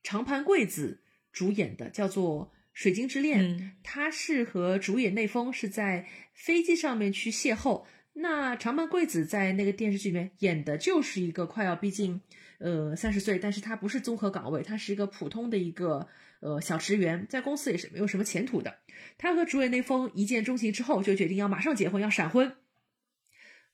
[0.03, 1.01] 长盘贵子
[1.31, 3.43] 主演的，叫做《水晶之恋》。
[3.43, 7.85] 嗯他是和主演内丰是在飞机上面去邂逅。
[8.13, 12.19] 那长盘贵子在那个电视剧里面演的就是一个快要逼近
[12.59, 16.07] 呃三十岁，但是他不是综合岗位，他是一个普通的一个
[16.39, 18.79] 呃小职员，在公司也是没有什么前途的。
[19.17, 22.55] 他和主演内丰一见钟情之后，就决定要马上结婚，要闪婚。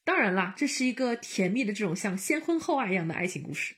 [0.03, 3.75] 当然啦，这是一个甜蜜的这种像先婚后爱一样的爱情故事，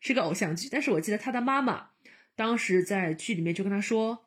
[0.00, 0.68] 是个偶像剧。
[0.70, 1.90] 但是我记得他的妈妈
[2.36, 4.26] 当时在剧里面就跟他说：“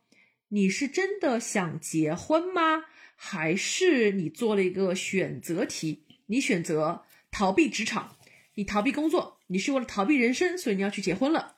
[0.50, 2.86] 你是真的想结婚吗？
[3.16, 6.04] 还是你做了一个选择题？
[6.26, 8.18] 你选择逃避职场，
[8.56, 11.55] 你逃避工作，你是为了逃避人生，所以你要去结婚了。”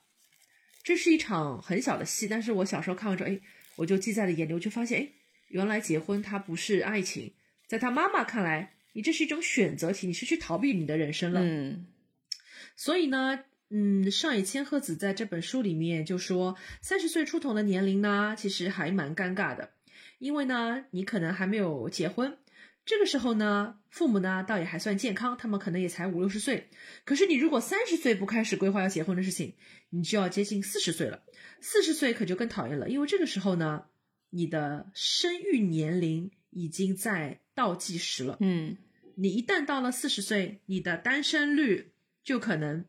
[0.87, 3.37] 这是一场很小的戏，但是我小时候看完之后，哎，
[3.75, 5.09] 我就记在了眼里，我就发现，哎，
[5.49, 7.33] 原来结婚它不是爱情，
[7.67, 11.41] 在他妈妈看来，你这是一种选择题，你是去逃避你的人生了。
[11.43, 11.87] 嗯
[12.77, 19.71] 所以呢，嗯，上野千鹤子在这本书里面就说，三十岁出头的年龄呢，其实还蛮尴尬的，
[20.19, 22.37] 因为呢，你可能还没有结婚。
[22.87, 26.69] 这个时候呢，父母呢倒也还算健康，他们可能也才五六十岁。
[27.03, 29.55] 可是你如果三十岁不开始规划要结婚的事情，
[29.89, 31.21] 你就要接近四十岁了。
[31.59, 33.87] 四十岁可就更讨厌了，因为这个时候呢，
[34.29, 38.37] 你的生育年龄已经在倒计时了。
[38.39, 38.77] 嗯
[39.15, 41.91] 你一旦到了四十岁，你的单身率
[42.23, 42.85] 就可能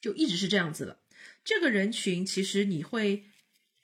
[0.00, 1.00] 就一直是这样子了。
[1.44, 3.24] 这个人群其实你会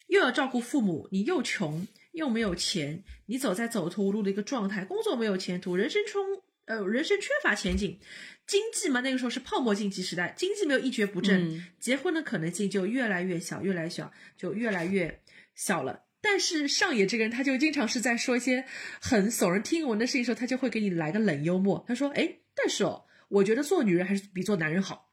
[0.06, 6.22] 又要照顾父母，你又穷又没有钱，你走在走投无路的一个状态，工作没有前途，人生充
[6.66, 7.98] 呃人生缺乏前景，
[8.46, 15.20] 经济嘛那个时候是泡沫经济时代，经济没有一蹶不振，嗯结婚的可能性就越来越小，越来越小，就越来越
[15.54, 16.04] 小了。
[16.20, 18.64] 但是上野这个人，他就经常是在说一些
[19.00, 21.82] 很耸人听闻的事情的时候，他就会给你来个冷幽默。
[21.88, 25.12] 他说：“哎，但是哦，我觉得做女人还是比做男人好，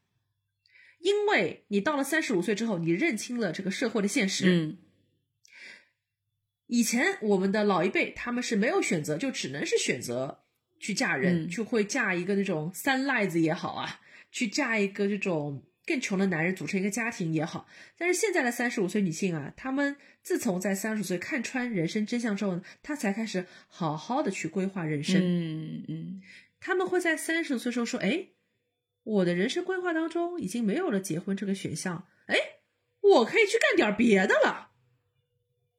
[0.99, 4.45] 因为你到了三十五岁之后，你认清了这个社会的现实。
[4.47, 4.77] 嗯
[6.67, 10.43] 以前我们的老一辈他们是没有选择，就只能是选择
[10.79, 14.01] 去嫁人，嗯就会嫁一个那种三赖子也好啊，
[14.31, 17.67] 去嫁一个这种更穷的男人组成一个家庭也好。
[17.97, 25.21] 但是现在的三十五岁女性啊，她们自从在三十岁看穿人生真相之后呢，她才开始好好的去规划人生。
[25.21, 26.21] 嗯嗯
[26.59, 28.27] 他们会在三十岁时候说：“哎，
[29.03, 32.35] 我的人生规划当中已经没有了结婚这个选项，哎，
[32.99, 34.71] 我可以去干点别的了。”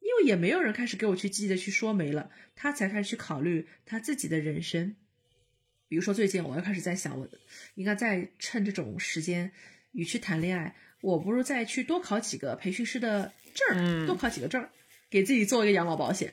[0.08, 4.96] 因为也没有人开始给我去积极的去说媒了，他才开始去考虑他自己的人生。
[5.86, 7.28] 比如说最近我又开始在想，我
[7.74, 9.52] 应该再趁这种时间，
[9.92, 14.70] 与其谈恋爱，我不如再去多考几个培训师的证儿，嗯多考几个证儿，
[15.10, 16.32] 给自己做一个养老保险，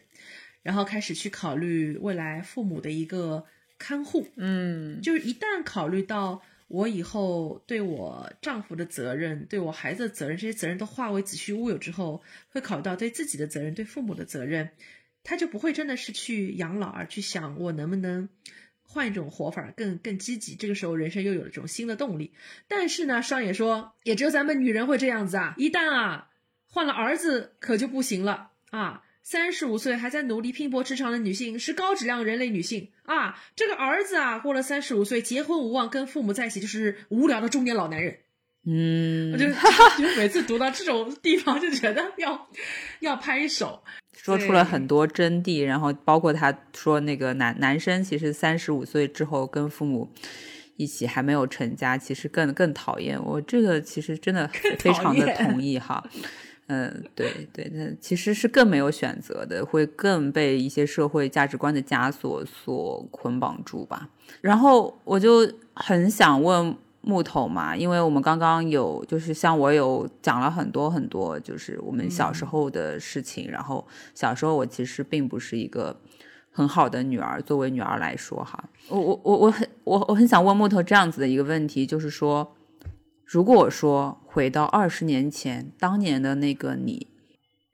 [0.64, 3.46] 然后开始去考虑未来父母的一个
[3.78, 4.30] 看护。
[4.38, 14.72] 嗯就是一旦考虑到我以后对我丈夫的责任、对我孩子的责任，这些责任都化为子虚乌有之后，会考虑到对自己的责任、对父母的责任，
[15.24, 18.30] 他就不会真的是去养老，而去想我能不能
[18.82, 20.56] 换一种活法，更更积极。
[20.56, 22.34] 这个时候，人生又有了这种新的动力。
[22.68, 26.30] 但是呢，上野说，也只有咱们女人会这样子啊，一旦啊。
[26.68, 29.02] 换了儿子可就不行了啊！
[29.26, 33.36] 三十五岁还在努力拼搏职场的女性是高质量人类女性啊！
[33.56, 38.20] 这个儿子啊，过了三十五岁结婚无望，跟父母在一起就是无聊的中年老男人。
[38.68, 39.48] 嗯，我就
[39.98, 42.48] 就每次读到这种地方就觉得要
[43.00, 43.84] 要拍手，
[44.16, 45.66] 说出了很多真谛。
[45.66, 50.08] 然后包括他说那个男男生其实三十五岁之后跟父母
[50.78, 53.20] 一起还没有成家，其实更更讨厌。
[53.26, 54.48] 我这个其实真的
[54.78, 56.08] 非常的同意哈。
[56.68, 64.10] 嗯，对对，那其实是更没有选择的，会更被一些社会价值观的枷锁所捆绑住吧。
[64.42, 66.76] 然后我就很想问。
[67.08, 73.48] 木头嘛，因为我们刚刚有，就是像我有讲了很多很多，就是我们小时候的事情。
[73.48, 75.96] 然后小时候我其实并不是一个
[76.50, 82.56] 很好的女儿，作为女儿来说哈，我我我我很我我很想问木头这样子的一个问题，就是说，
[83.26, 87.08] 如果我说回到二十年前，当年的那个你，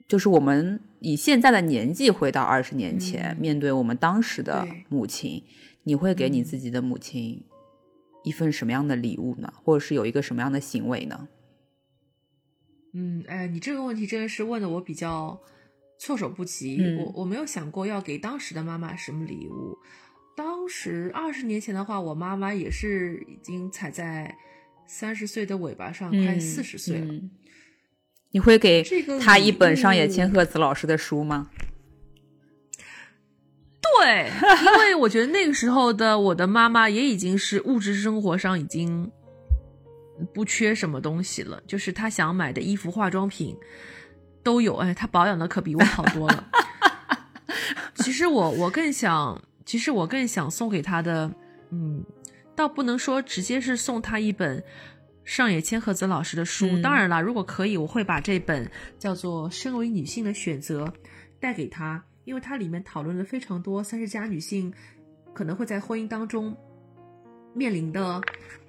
[0.08, 5.44] 就是我们以现在的年纪回到二十年前，面对我们当时的母亲，
[5.84, 7.46] 你会给你自己的母亲？
[8.24, 9.52] 一份什么样的礼物呢？
[9.64, 11.28] 或者是有一个什么样的行为呢？
[12.94, 15.42] 嗯，哎，你这个问题真的是问的我比较
[15.98, 16.80] 措手不及。
[17.00, 19.76] 我我没有想过要给当时的妈妈什么礼物。
[20.38, 24.38] 当时二十年前的话，我妈妈也是已经踩在
[24.94, 27.14] 三十岁的尾巴上，快四十岁了。
[28.32, 28.84] 你会给
[29.22, 31.50] 他一本上野千鹤子老师的书吗？
[33.82, 34.30] 对，
[34.66, 39.10] 因为我觉得那个时候的我的妈妈也已经是物质生活上已经
[40.34, 43.56] 不缺什么东西了，就是她想买的衣服、化妆品
[44.44, 44.76] 都有。
[44.76, 46.50] 哎，她保养的可比我好多了。
[47.96, 51.32] 其实我我更想，其实我更想送给她的，
[51.72, 52.04] 嗯，
[52.62, 54.64] 倒不能说直接是送他一本
[55.24, 56.80] 上野千鹤子老师的书。
[56.80, 60.86] 当然了，如果可以，我会把这本叫做《身为女性的选择》
[61.40, 62.06] 带给他。
[62.24, 64.72] 因为它里面讨论了非常多三十加女性
[65.34, 66.56] 可能会在婚姻当中
[67.56, 68.22] 面临的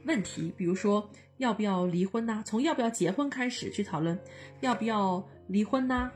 [0.06, 2.42] 问题，比如说要不要离婚呐？
[2.46, 4.18] 从要不要结婚开始去讨论
[4.62, 6.10] 要不要离婚呐？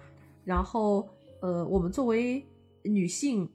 [0.46, 1.06] 然后
[1.42, 2.42] 呃，我们作为
[2.82, 3.46] 女性，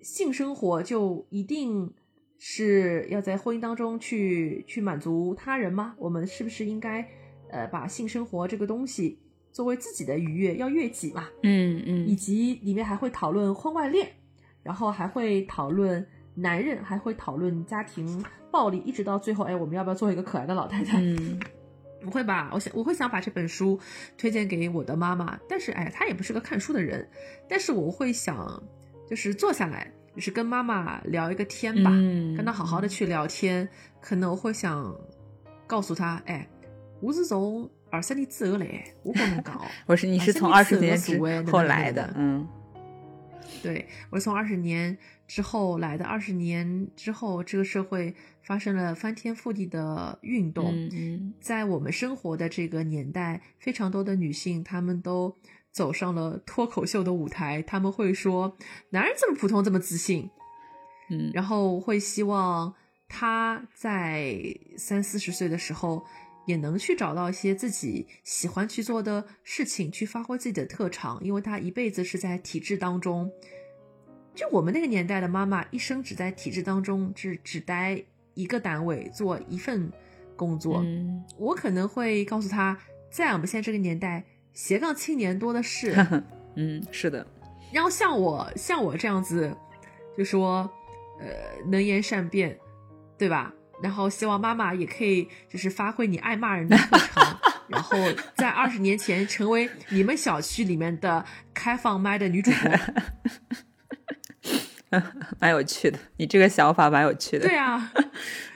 [0.00, 1.92] 性生活就一定
[2.38, 5.94] 是要在婚姻当中去去满足他人吗？
[5.98, 7.06] 我们是不是应该
[7.50, 9.18] 呃把性生活这个东西？
[9.52, 14.08] 作为自己的愉悦要悦己嘛，嗯嗯，以及里面还会讨论婚外恋，
[14.64, 16.04] 然后还会讨论
[16.34, 18.20] 男人，还会讨论家庭
[18.50, 21.00] 暴力，一直到最后，哎，我们要不要做一个可爱的老太太？
[21.00, 21.38] 嗯，
[22.04, 23.78] 我会把我想我会想把这本书
[24.18, 27.08] 推荐给我的妈妈，但是哎，她也不是个看书的人，
[27.48, 28.60] 但是我会想
[29.08, 31.90] 就是坐下来，就是跟妈妈聊一个天吧，
[32.36, 33.68] 跟她好好的去聊天，
[34.00, 34.94] 可能我会想
[35.66, 36.48] 告诉她，哎，
[37.00, 37.70] 吴子总。
[37.90, 39.64] 二十年之后嘞，我不能讲。
[39.86, 42.44] 我是你是从二十年之后来的，嗯，
[43.62, 44.98] 对，我是从二十年
[45.28, 46.04] 之后来的。
[46.04, 48.12] 二十年之后，这个社会
[48.42, 50.74] 发生了翻天覆地的运动。
[51.40, 55.32] 在我们生活的这个年代，非常多的女性，她们都
[55.74, 57.60] 走上了脱口秀的舞台。
[57.60, 58.56] 他们会说
[58.88, 60.30] ：“男人这么普通，这么自信。”
[61.10, 62.74] 嗯，然后会希望
[63.06, 64.34] 他在
[64.78, 66.02] 三四十岁的时候。
[66.46, 71.18] 也能去找到一些自己喜欢去做的事情，去发挥自己的特长。
[71.24, 73.32] 因为他一辈子是在体制当中，
[74.34, 78.04] 就我们那个年代的妈妈，一生只在体制当中，只只待
[78.34, 79.90] 一个单位做一份
[80.36, 80.82] 工作。
[80.84, 82.78] 嗯我可能会告诉他，
[83.10, 84.22] 在我们现在这个年代，
[84.54, 85.94] 斜杠青年多的是。
[86.56, 87.26] 嗯，是的。
[87.72, 89.54] 然后像我像我这样子，
[90.16, 90.70] 就说，
[91.20, 91.26] 呃，
[91.68, 92.58] 能言善辩，
[93.18, 93.52] 对吧？
[93.82, 97.98] 然后希望妈妈也可以，就是发挥你爱骂人的特长， 然后
[98.36, 102.52] 在二十年前成为你们小区里面的开放麦的女主
[104.90, 104.90] 播，
[105.40, 105.98] 蛮有趣的。
[106.16, 107.48] 你这个想法蛮有趣的。
[107.48, 107.92] 对啊，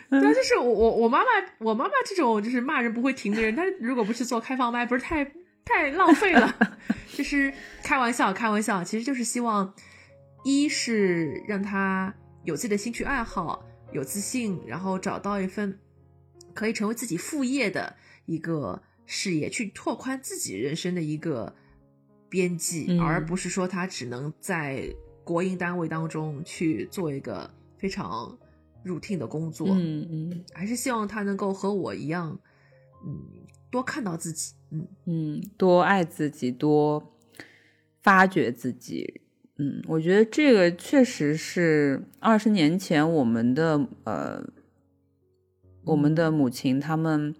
[0.08, 1.24] 对啊，就是我我我妈妈，
[1.58, 5.28] 我妈妈这种就是骂人不会停的人，她如果不是做开放麦，不是太
[5.68, 6.52] 太浪费了。
[7.14, 7.52] 就是
[7.82, 9.74] 开玩笑，开玩笑，其实就是希望，
[10.44, 12.14] 一是让他
[12.44, 13.64] 有自己的兴趣爱好。
[13.90, 15.78] 有自信，然后找到一份
[16.52, 17.96] 可以成为自己副业的
[18.26, 21.56] 一个事业，去拓宽自己人生的一个
[22.28, 24.94] 边际，而不是说他只能在
[25.24, 28.38] 国营单位当中去做一个非常
[28.84, 29.68] routine 的工作。
[29.70, 32.38] 嗯嗯，还是希望他能够和我一样，
[33.06, 33.18] 嗯，
[33.70, 37.14] 多看到自己，嗯嗯，多爱自己，多
[38.02, 39.22] 发掘自己。
[39.58, 44.42] 嗯，我觉得这个确实是二十年前我们的呃，
[45.84, 47.34] 我们的母亲他们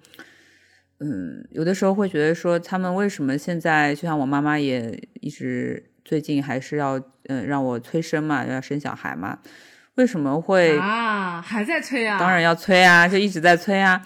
[0.99, 9.39] 嗯，有的时候会觉得说，他们为什么现在就像我妈妈也一直最近还是要嗯让我催生嘛，要生小孩嘛，
[9.95, 12.18] 为什么会啊还在催啊？
[12.18, 14.05] 当然要催啊，就一直在催啊。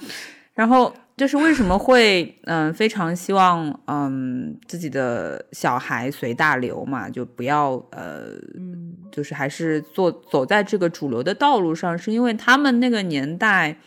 [0.52, 13.78] 然后就是为什么会嗯非常希望嗯自己的小孩随大流嘛，就不要呃嗯就是还是做走在这个主流的道路上，是因为他们那个年代。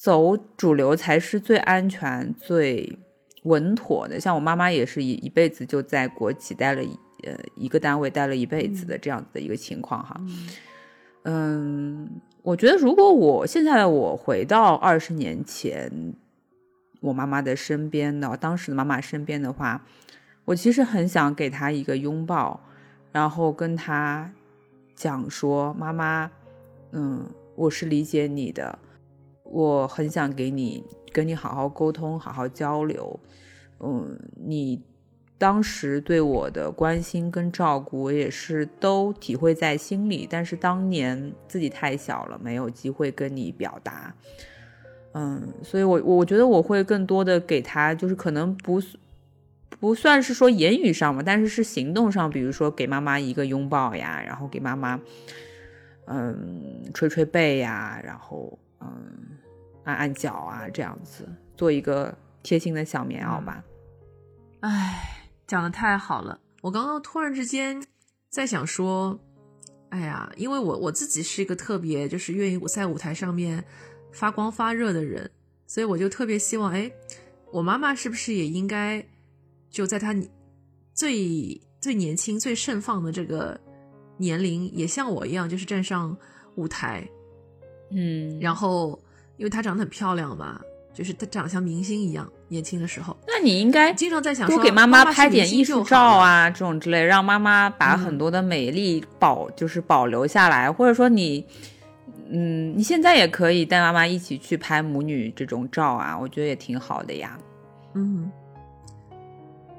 [0.00, 2.96] 走主流才是最安全、最
[3.42, 4.20] 稳妥的。
[4.20, 6.80] 像我妈妈也是一一辈子就在国企待了，
[7.24, 10.20] 呃，一个单位待了一辈子的这样子的一个情况哈。
[11.24, 12.08] 嗯，
[12.48, 16.14] 我觉得如果我现在的我回到二十年前
[17.02, 19.84] 我妈妈的身边的当时的妈妈身边的话，
[20.46, 22.58] 我其实很想给她一个拥抱，
[23.12, 24.32] 然后跟她
[24.94, 26.30] 讲说：“妈妈，
[26.92, 28.78] 嗯，我是理解你的。”
[29.44, 30.82] 我很想给你
[31.12, 33.20] 跟你好好沟通，好好交流。
[33.80, 34.82] 嗯，你
[35.38, 40.26] 当时对我的关心跟照顾，我也是都体会在心里。
[40.28, 44.12] 但是当年自己太小了，没有机会跟你表达。
[45.12, 48.82] 嗯，所以我我觉得我会更多的给他，就是可能不
[49.80, 55.00] 不算是说言语上嘛，但是是行动上，比如说给妈妈一个拥抱呀，然后给妈妈
[56.06, 58.58] 嗯捶捶背呀，然后。
[58.80, 58.86] 嗯，
[59.82, 63.64] 按按脚啊，这样子做一个贴心的小棉袄吧。
[64.60, 66.38] 哎，讲的太好了！
[66.60, 67.82] 我刚刚突然之间
[68.28, 69.18] 在想说，
[69.88, 73.64] 哎呀，因为我我自己是一个特别就是愿意在舞台上面
[74.12, 75.28] 发光发热的人，
[75.66, 76.92] 所以我就特别希望，哎，
[77.50, 79.02] 我妈妈是不是也应该
[79.70, 80.14] 就在她
[80.92, 83.58] 最最年轻、最盛放的这个
[84.18, 86.14] 年龄，也像我一样，就是站上
[86.56, 87.08] 舞台。
[87.90, 89.02] 嗯，然后
[89.38, 90.60] 因为她长得很漂亮嘛，
[90.92, 93.16] 就是她长得像明星一样，年轻的时候。
[93.26, 101.44] 那你应该经常在想多给妈妈拍点艺术照啊，这种之类，让妈妈把很多的美丽保就是保留下来，或者说你，
[102.30, 107.38] 嗯，你现在也可以带妈妈一起去拍母女这种照啊，我觉得也挺好的呀。
[107.94, 108.30] 嗯，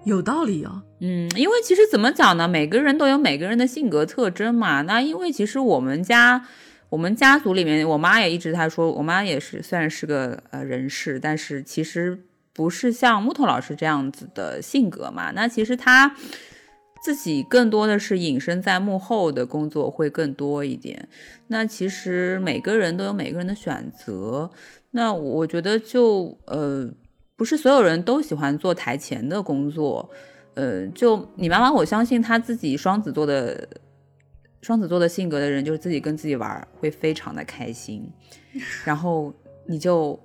[0.03, 0.82] 有道理哦。
[0.99, 4.82] 嗯，因为其实怎么讲呢，每个人都有每个人的性格特征嘛。
[4.82, 6.45] 那因为其实我们家。
[6.89, 12.20] 我们家族里面，我妈也一直她说，我妈也是虽然是个呃人士，但是其实
[12.60, 15.32] 不是像木头老师这样子的性格嘛。
[15.32, 16.14] 那其实他
[17.01, 21.07] 自己更多的是隐身在幕后的工作会更多一点。
[21.47, 24.51] 那其实每个人都有每个人的选择。
[24.91, 26.86] 那我觉得就呃
[27.38, 30.10] 不是所有人都喜欢做台前的工作。
[30.55, 33.66] 呃，就你妈妈，我相信她自己双子座的。
[34.62, 38.05] 双子座的性格的人，就是自己跟自己玩会非常的开心，
[38.84, 39.34] 然后
[39.66, 40.20] 你就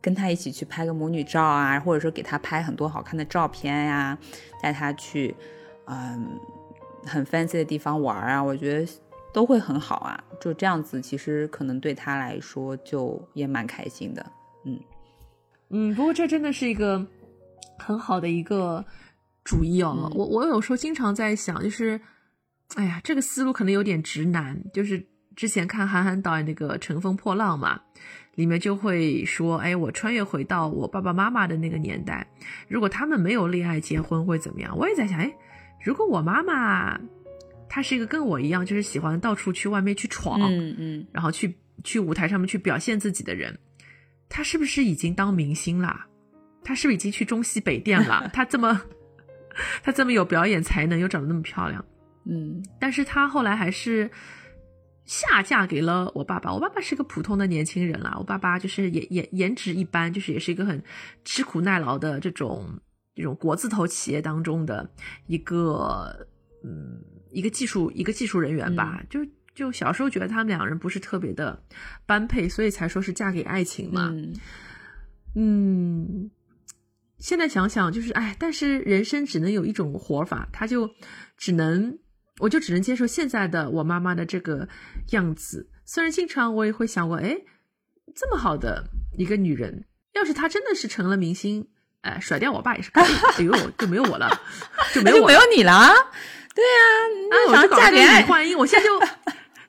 [0.00, 4.16] 跟他一起去拍个母女照啊，或者说给他拍很多好看的照片呀，
[4.62, 5.34] 带他去
[5.86, 6.38] 嗯
[7.04, 8.92] 很 fancy 的地方玩啊，我觉得
[9.32, 10.22] 都会很好啊。
[10.40, 14.24] 就这样子，其实可能对他来说就也蛮开心的。
[14.64, 14.80] 嗯
[15.70, 17.06] 嗯，不过这真的是一个
[17.78, 18.84] 很好的一个
[19.44, 20.10] 主意哦。
[20.14, 22.00] 我我有时候经常在想，就是。
[22.76, 24.56] 哎呀，这个思路可能有点直男。
[24.72, 27.80] 就是之前看韩寒导演那个《乘风破浪》嘛，
[28.40, 32.26] 里面就会说：“哎，我穿越回到我爸爸妈妈的那个年代，
[32.68, 35.30] 如果他们没有恋爱结婚会怎么样？”我也在想，哎，
[35.84, 36.98] 如果我妈妈
[37.68, 43.58] 她是一个跟我一样，就是喜欢到处去外面去闯，嗯嗯，然后去去舞台上面去表现自己的人，
[44.30, 46.06] 她是不是已经当明星了？
[46.64, 48.30] 她是不是已经去中西北电了？
[48.32, 48.80] 她这么
[49.82, 51.84] 她这么有表演才能，又长得那么漂亮？
[52.24, 54.10] 嗯，但是她后来还是
[55.10, 56.54] 下嫁给了我爸爸。
[56.54, 60.80] 我爸爸是个普通的年轻人啦，我爸爸就是颜颜颜值一般，就是也是一个很
[61.24, 62.78] 吃苦耐劳的这种
[63.16, 64.88] 这种国字头企业当中的
[65.26, 66.28] 一个
[66.62, 67.02] 嗯
[67.32, 69.02] 一个技术一个技术人员吧。
[69.10, 69.18] 就
[69.52, 71.60] 就小时候觉得他们两人不是特别的
[72.06, 74.14] 般配，所以才说是嫁给爱情嘛。
[75.34, 76.30] 嗯，
[77.18, 80.88] 现在想想就是哎，但是人生只能有一种活法，他就
[81.36, 81.98] 只能。
[82.40, 84.68] 我就只能接受现在的我妈妈的这个
[85.10, 87.36] 样子，虽然经常我也会想过，哎，
[88.14, 88.84] 这么好的
[89.16, 89.84] 一个女人，
[90.14, 91.68] 要是她真的是成了明星，
[92.00, 93.04] 哎，甩掉我爸也是可以。
[93.38, 94.28] 哎呦，就没有我了，
[94.92, 95.92] 就没有没有你了。
[96.54, 96.82] 对啊，
[97.30, 98.98] 那我就嫁给李焕英，我现在就。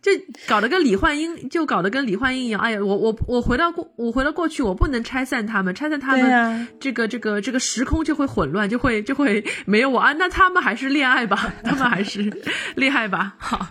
[0.02, 0.11] 就
[0.48, 2.60] 搞得跟李焕英，就搞得跟李焕英一样。
[2.60, 10.11] 哎呀，我我我回到过，我回到过去，我不能拆散他们，拆散他们，这个这个这个时空就会混乱，就会就会没有我啊。
[10.14, 12.34] 那他们还是恋爱吧，他们还是
[12.76, 13.36] 恋爱吧。
[13.38, 13.68] 好，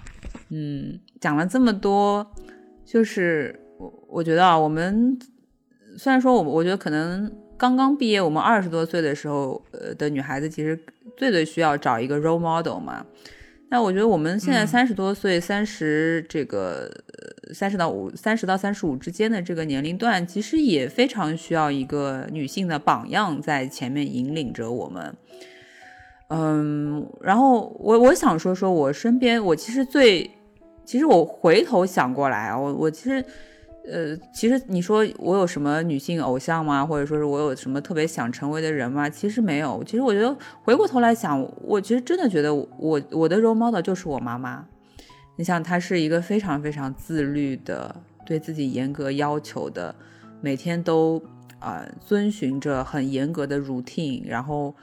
[0.51, 2.25] 嗯，讲了这么多，
[2.87, 5.19] 就是我我觉得啊，我们
[5.99, 7.29] 虽然说我我觉得可能
[7.59, 10.79] 刚刚毕业，我们二十多岁的时候，呃的女孩子其实
[11.17, 13.05] 最最需要找一个 role model 嘛。
[13.71, 16.91] 那我觉得我们现在三十多岁，三十这个
[17.55, 25.15] 三十到五三十到三十五之间的这个年龄段，其实也非常需要一个女性的榜样在前面引领着我们。
[26.29, 30.31] 嗯，然后我我想说说我身边，我其实最，
[30.85, 33.25] 其实我回头想过来啊，我我其实。
[33.89, 36.85] 呃，其实你说我有什么女性偶像吗？
[36.85, 39.09] 或者说是我有什么特别想成为的人吗？
[39.09, 39.83] 其实没有。
[39.85, 44.67] 其实我觉得回过头来想，我其实真的觉得我我的 role model 就是我妈妈。
[45.37, 47.95] 你像她是一个非常非常自律的，
[48.27, 49.95] 对自己严格要求的，
[50.41, 51.23] 每天都
[51.59, 54.75] 啊遵循着很严格的 routine，然后。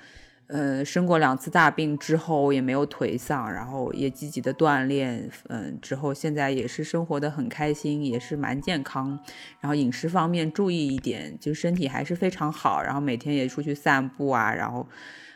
[0.48, 9.20] 呃，生过两次大病之后也没有颓丧，然后也积极的锻炼，嗯，之后现在也是生活的很开心，也是蛮健康，
[9.60, 14.88] 然后饮食方面注意一点，就身体还是非常好，然后每天也出去散步啊，然后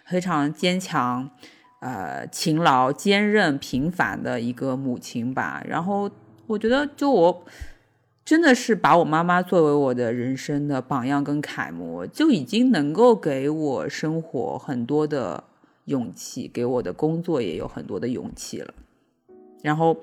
[0.05, 1.29] 非常坚强，
[1.81, 5.61] 呃，勤劳、坚韧、平凡的一个母亲吧。
[5.67, 6.09] 然后
[6.47, 7.45] 我觉得，就我。
[8.31, 15.43] 真的是把我妈妈作为我的人生的榜样跟楷模，就已经能够给我生活很多的
[15.83, 18.73] 勇气，给我的工作也有很多的勇气了。
[19.61, 19.97] 然后，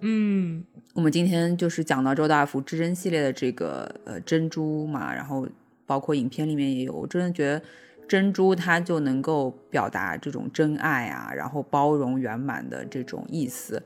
[0.00, 0.64] 嗯，
[0.94, 5.46] 我们今天就是讲到周大福至臻系列的这个呃珍珠嘛，然后
[5.84, 7.60] 包括影片里面也有，我真的觉得
[8.08, 13.82] 珍珠它就能够表达这种真爱啊，然后包容圆满的这种意思。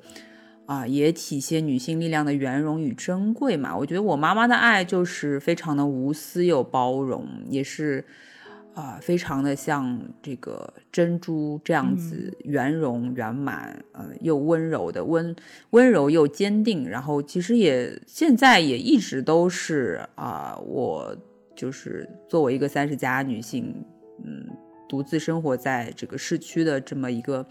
[0.65, 3.77] 啊，也体现女性力量的圆融与珍贵嘛。
[3.77, 8.05] 我觉得我妈妈的爱就是非常的无私又包容，也是
[8.73, 15.35] 啊，非常的像这个珍珠这样子圆融圆满，呃，又温柔的温
[15.71, 16.89] 温柔又坚定。
[16.89, 21.15] 然后其实也现在也一直都是啊，我
[21.57, 23.75] 就是作为一个三十加女性，
[24.25, 24.47] 嗯，
[24.89, 27.45] 独自生活在这个市区的这么一个。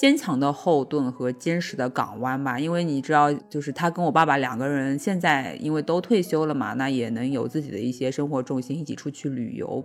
[0.00, 9.84] 坚强的后盾和坚实的港湾吧，因为你知道，就是他跟我爸爸两个人现在因为都退休了嘛，那也能有自己的一些生活重心，一起出去旅游。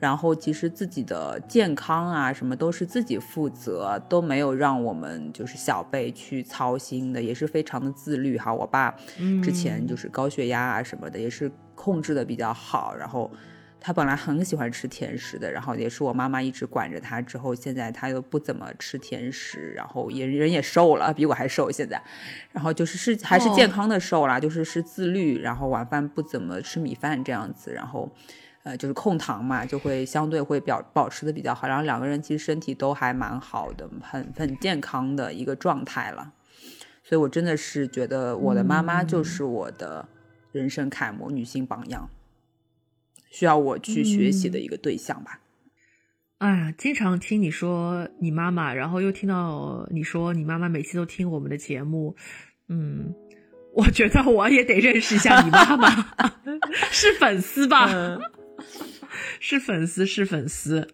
[0.00, 8.52] 然后其实自己的健康啊什么都是自己负责，都没有让我们就是小辈去操心的，也是非常的自律哈。
[8.52, 8.92] 我爸
[9.44, 13.30] 之前就是高血压啊什么的，也是控制的比较好，然后。
[13.84, 22.00] 他本来很喜欢吃甜食的，然后也是我妈妈一直管着他，之后现在他又不怎么吃甜食，然后也人也瘦了，比我还瘦现在，
[22.52, 28.08] 然后就是是还是健康的瘦啦，就是是自律，然后晚饭不怎么吃米饭这样子，然后
[28.62, 36.32] 呃就是控糖嘛，就会相对会表保持的比较好，然后两个人其实身体都还蛮好的，很很健康的一个状态了，
[37.02, 40.06] 所以我真的是觉得我的妈妈就是我的
[40.52, 42.08] 人生楷模，女性榜样。
[43.32, 45.40] 需要我去学习的一个对象吧。
[46.38, 52.14] 哎呀，经常听你说你妈妈，然后又听到你说你妈妈每期都听我们的节目，
[52.68, 53.14] 嗯，
[53.74, 55.88] 我觉得我也得认识一下你妈妈，
[56.90, 57.88] 是粉丝吧？
[59.40, 60.88] 是粉丝，是粉丝。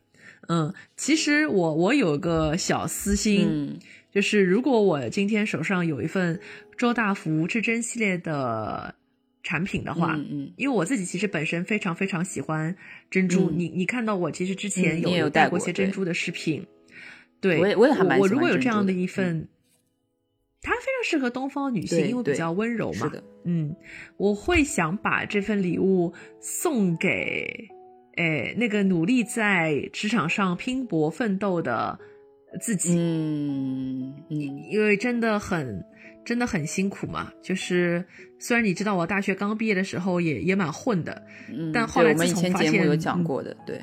[0.49, 3.79] 嗯，其实我我有个小私心，
[4.13, 6.39] 就是如果我今天手上有一份
[6.77, 8.95] 周大福至臻系列的。
[9.49, 12.77] 产品的话，嗯，因为我自己其实本身非常非常喜欢
[13.09, 16.67] 珍珠，你你看到我其实之前有有带过一些珍珠的饰品，
[17.41, 19.49] 对，我也我也还蛮我如果有这样的一份，
[20.61, 23.11] 它非常适合东方女性，因为比较温柔嘛，
[23.45, 23.75] 嗯，
[24.19, 26.13] 我会想把这份礼物
[26.43, 27.71] 送给，
[28.17, 31.99] 哎，那个努力在职场上拼搏奋斗的
[32.61, 34.37] 自己，嗯嗯，
[34.71, 35.83] 因为真的很。
[36.29, 38.05] 真的很辛苦嘛，就是
[38.39, 43.81] 虽然你知道我大学刚毕业的时候也也蛮混的，嗯，但后来自从发现有讲过的，对，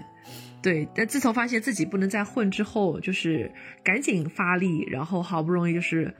[0.61, 3.51] 对，但自从发现自己不能再混之后，就是
[3.83, 6.13] 赶紧发力，然后好不容易就是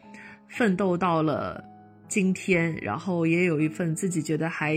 [0.48, 1.64] 奋斗到了
[2.08, 4.76] 今天，然后也有一份自己觉得还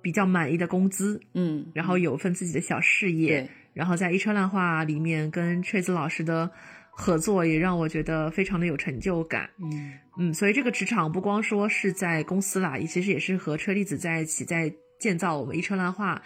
[0.00, 6.48] 比较满意的工资，嗯，然后有份自己的小事业，然后在一车烂话里面跟锤子老师的。
[6.96, 16.22] 合作也让我觉得非常的有成就感，嗯嗯，所以这个职场不光说是在公司啦，也其实也是和车厘子在一起，在建造我们一车烂画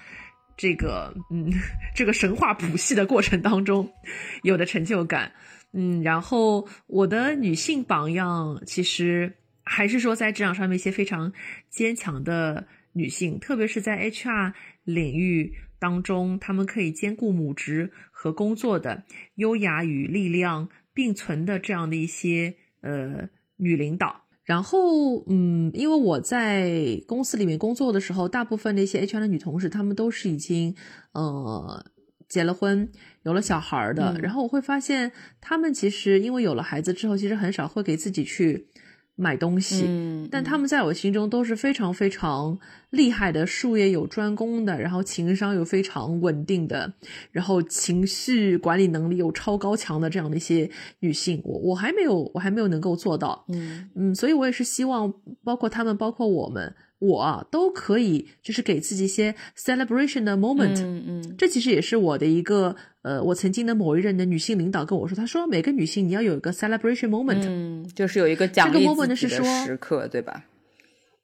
[0.56, 1.50] 这个嗯
[1.94, 3.90] 这个神话谱系的过程当中
[4.42, 5.32] 有的成就感，
[5.72, 9.32] 嗯，然后我的女性榜样其实
[9.64, 11.32] 还是说在职场上面一些非常
[11.70, 14.52] 坚强的女性，特别是在 HR
[14.84, 15.54] 领域。
[15.80, 19.04] 当中，她们可以兼顾母职和工作的
[19.36, 23.28] 优雅与力量并存的这样的一些呃
[23.58, 24.24] 女领导。
[24.42, 30.74] 然后，嗯，因为我在公司里面工作的时候，大部分那些 HR 的女同事，她们都是已经
[31.12, 31.86] 呃
[32.28, 32.90] 结了婚、
[33.22, 34.18] 有了小孩的。
[34.20, 38.66] 然后我会发现，她们其实因为有了孩子之后，其实很少会给自己去。
[39.20, 42.56] 买东西，嗯但他们在我心中都是非常非常
[42.90, 46.92] 厉害的，术业有专攻的，然后情商又非常稳定的，
[47.32, 50.70] 然后情绪管理能力又超高强的这样的一些
[51.00, 55.12] 女性，我我还没有，我还没有能够做到，嗯嗯，所以我也是希望，
[55.42, 56.74] 包括他们，包括我们。
[57.00, 60.82] 我都可以，就是给自己一些 celebration 的 moment。
[60.82, 62.74] 嗯嗯，这其实也是我的一个，
[63.08, 70.44] 呃，我曾经的某一任的女性领导跟我说，她说每个女性你要有一个 celebration moment，嗯，就是有一个奖励自己的时刻，对吧？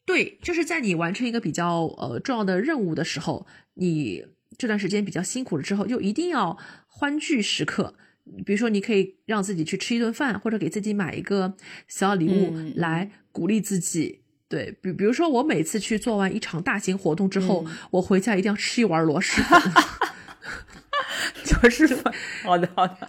[0.07, 4.25] 对，就是在你完成一个比较呃重要的任务的时候，你
[4.57, 6.57] 这段时间比较辛苦了之后，就一定要
[6.87, 7.95] 欢聚时刻。
[8.47, 11.55] 比如说，你可以让自己去吃一顿饭，或者给自己买一个
[11.87, 14.23] 小礼物来鼓励自己。
[14.49, 19.61] 对比，比如说我每次去做完一场大型活动之后，我回家一定要吃一碗螺蛳粉。
[21.63, 22.13] 螺蛳粉，
[22.43, 23.09] 好的好的，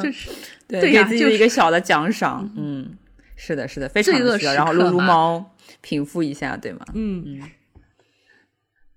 [0.00, 0.30] 就是
[0.68, 2.50] 对给自己一个小的奖赏。
[2.56, 2.96] 嗯，
[3.36, 4.54] 是的，是的，非常需要。
[4.54, 6.84] 然后撸撸猫，平复一下，对吗？
[6.94, 7.50] 嗯嗯，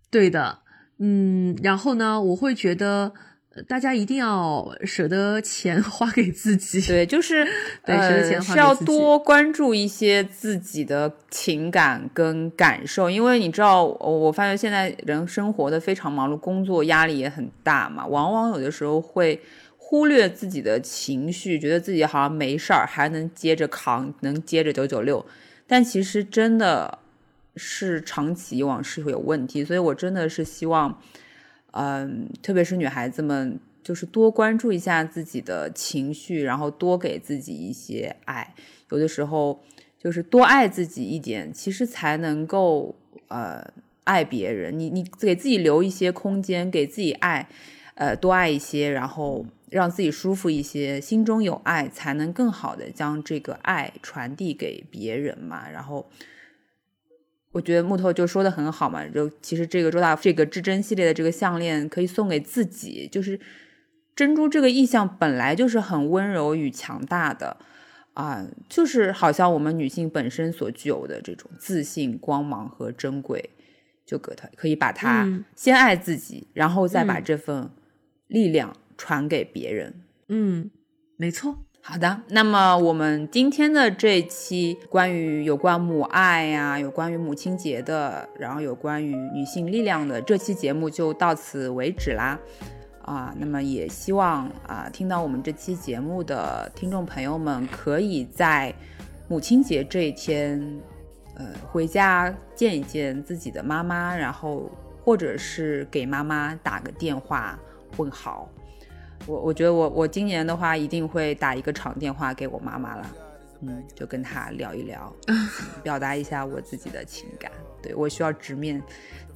[0.09, 0.59] 对的，
[0.99, 3.13] 嗯，然后呢，我会觉得。
[3.63, 7.47] 大家一定要舍得钱 花给自己，对，就是
[7.83, 19.41] 呃，是要多关注一些自己的情感跟感受，因为你知道，我发现现在人生活的非常忙碌，工作压力也很大嘛，往往有的时候会
[19.77, 25.25] 忽略自己的情绪，觉得自己好像没事儿，还能接着扛，能接着九九六，
[25.65, 26.99] 但其实真的
[27.55, 30.99] 是长期以往是会有问题，所以我真的是希望。
[31.77, 38.55] 嗯，特别是女孩子们，就是多关注一下自己的情绪，然后多给自己一些爱。
[38.91, 39.61] 有的时候，
[39.99, 42.95] 就是多爱自己一点，其实才能够
[43.27, 43.61] 呃
[44.05, 44.79] 爱别人。
[44.79, 47.49] 你你给自己留一些空间，给自己爱，
[47.95, 55.69] 呃多爱一些，然后让自己舒服一些，心中有爱，才能更好的将这个爱传递给别人嘛。
[55.69, 56.09] 然后。
[57.55, 63.39] 我觉得木头就说的很好嘛，就其实这个周大这个至臻系列的这个项链可以送给自己，就是
[64.13, 67.55] 珍珠这个意象本来就是很温柔与强大的
[68.13, 73.51] 啊，就是好像我们女性本身所具有的这种自信、光芒和珍贵，
[74.05, 75.25] 就给它可以把它
[75.55, 77.69] 先爱自己，然后再把这份
[78.27, 80.01] 力量传给别人。
[80.27, 80.69] 嗯，
[81.15, 81.64] 没错。
[81.87, 92.39] 好的，那么我们今天的这一期关于有关母爱呀，有关于母亲节的，然后有关于女性力量的这期节目就到此为止啦。
[93.03, 98.73] 啊，那么也希望啊，听到我们这期节目的听众朋友们，可以在
[99.27, 100.59] 母亲节这一天，
[101.35, 104.71] 呃，回家见一见自己的妈妈，然后
[105.03, 107.59] 或者是给妈妈打个电话
[107.97, 108.49] 问好。
[109.25, 113.15] 我我觉得我我今年的话一定会打一个长电话给我妈妈了，
[113.61, 115.13] 嗯，就跟她聊一聊，
[115.81, 117.51] 表达一下我自己的情感。
[117.81, 118.81] 对我需要直面，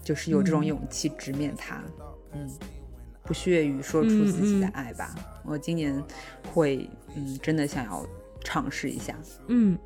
[0.04, 1.84] 就是有这种勇气直面她，
[2.34, 2.50] 嗯，
[3.24, 5.14] 不屑于说出自己的爱吧。
[5.44, 6.04] 我今年
[6.54, 8.06] 会，嗯，真的想要
[8.44, 9.16] 尝试一下，
[9.48, 9.78] 嗯。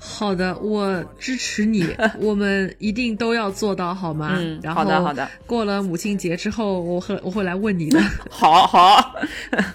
[0.00, 1.84] 好的，我支持你，
[2.20, 4.34] 我们一定都要做到，好吗？
[4.36, 5.28] 嗯，好的，好的。
[5.46, 8.00] 过了母亲节之后，我会我会来问你的。
[8.30, 9.14] 好好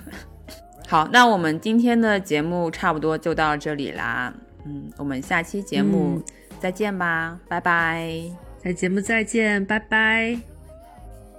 [0.88, 4.34] 好，那我们今天的节目差不多就到这里啦。
[4.66, 6.24] 嗯，我们下期节目
[6.60, 8.10] 再见吧，拜拜。
[8.64, 10.38] 下节目再见，拜拜。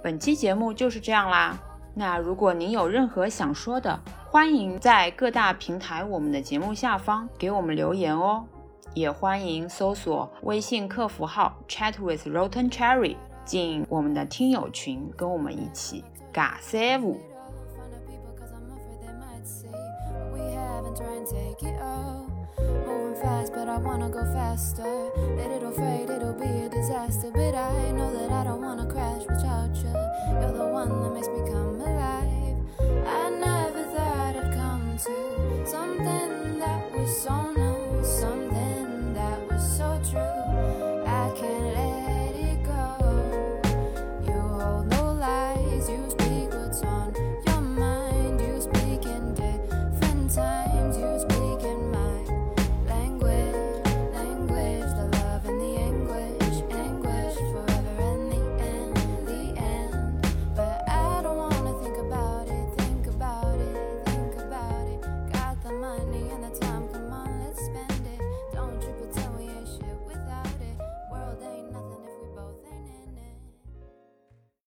[0.03, 1.59] 本期节目就是这样啦。
[1.95, 3.99] 那如果您有任何想说的，
[4.35, 8.43] 欢迎在各大平台我们的节目下方给我们留言哦。
[8.93, 16.03] 也欢迎搜索微信客服号 Chat with Rotten Cherry 进我们的听友群，跟我们一起
[16.33, 17.17] 尬三五。
[30.41, 30.65] You're the
[35.05, 37.54] to something that was on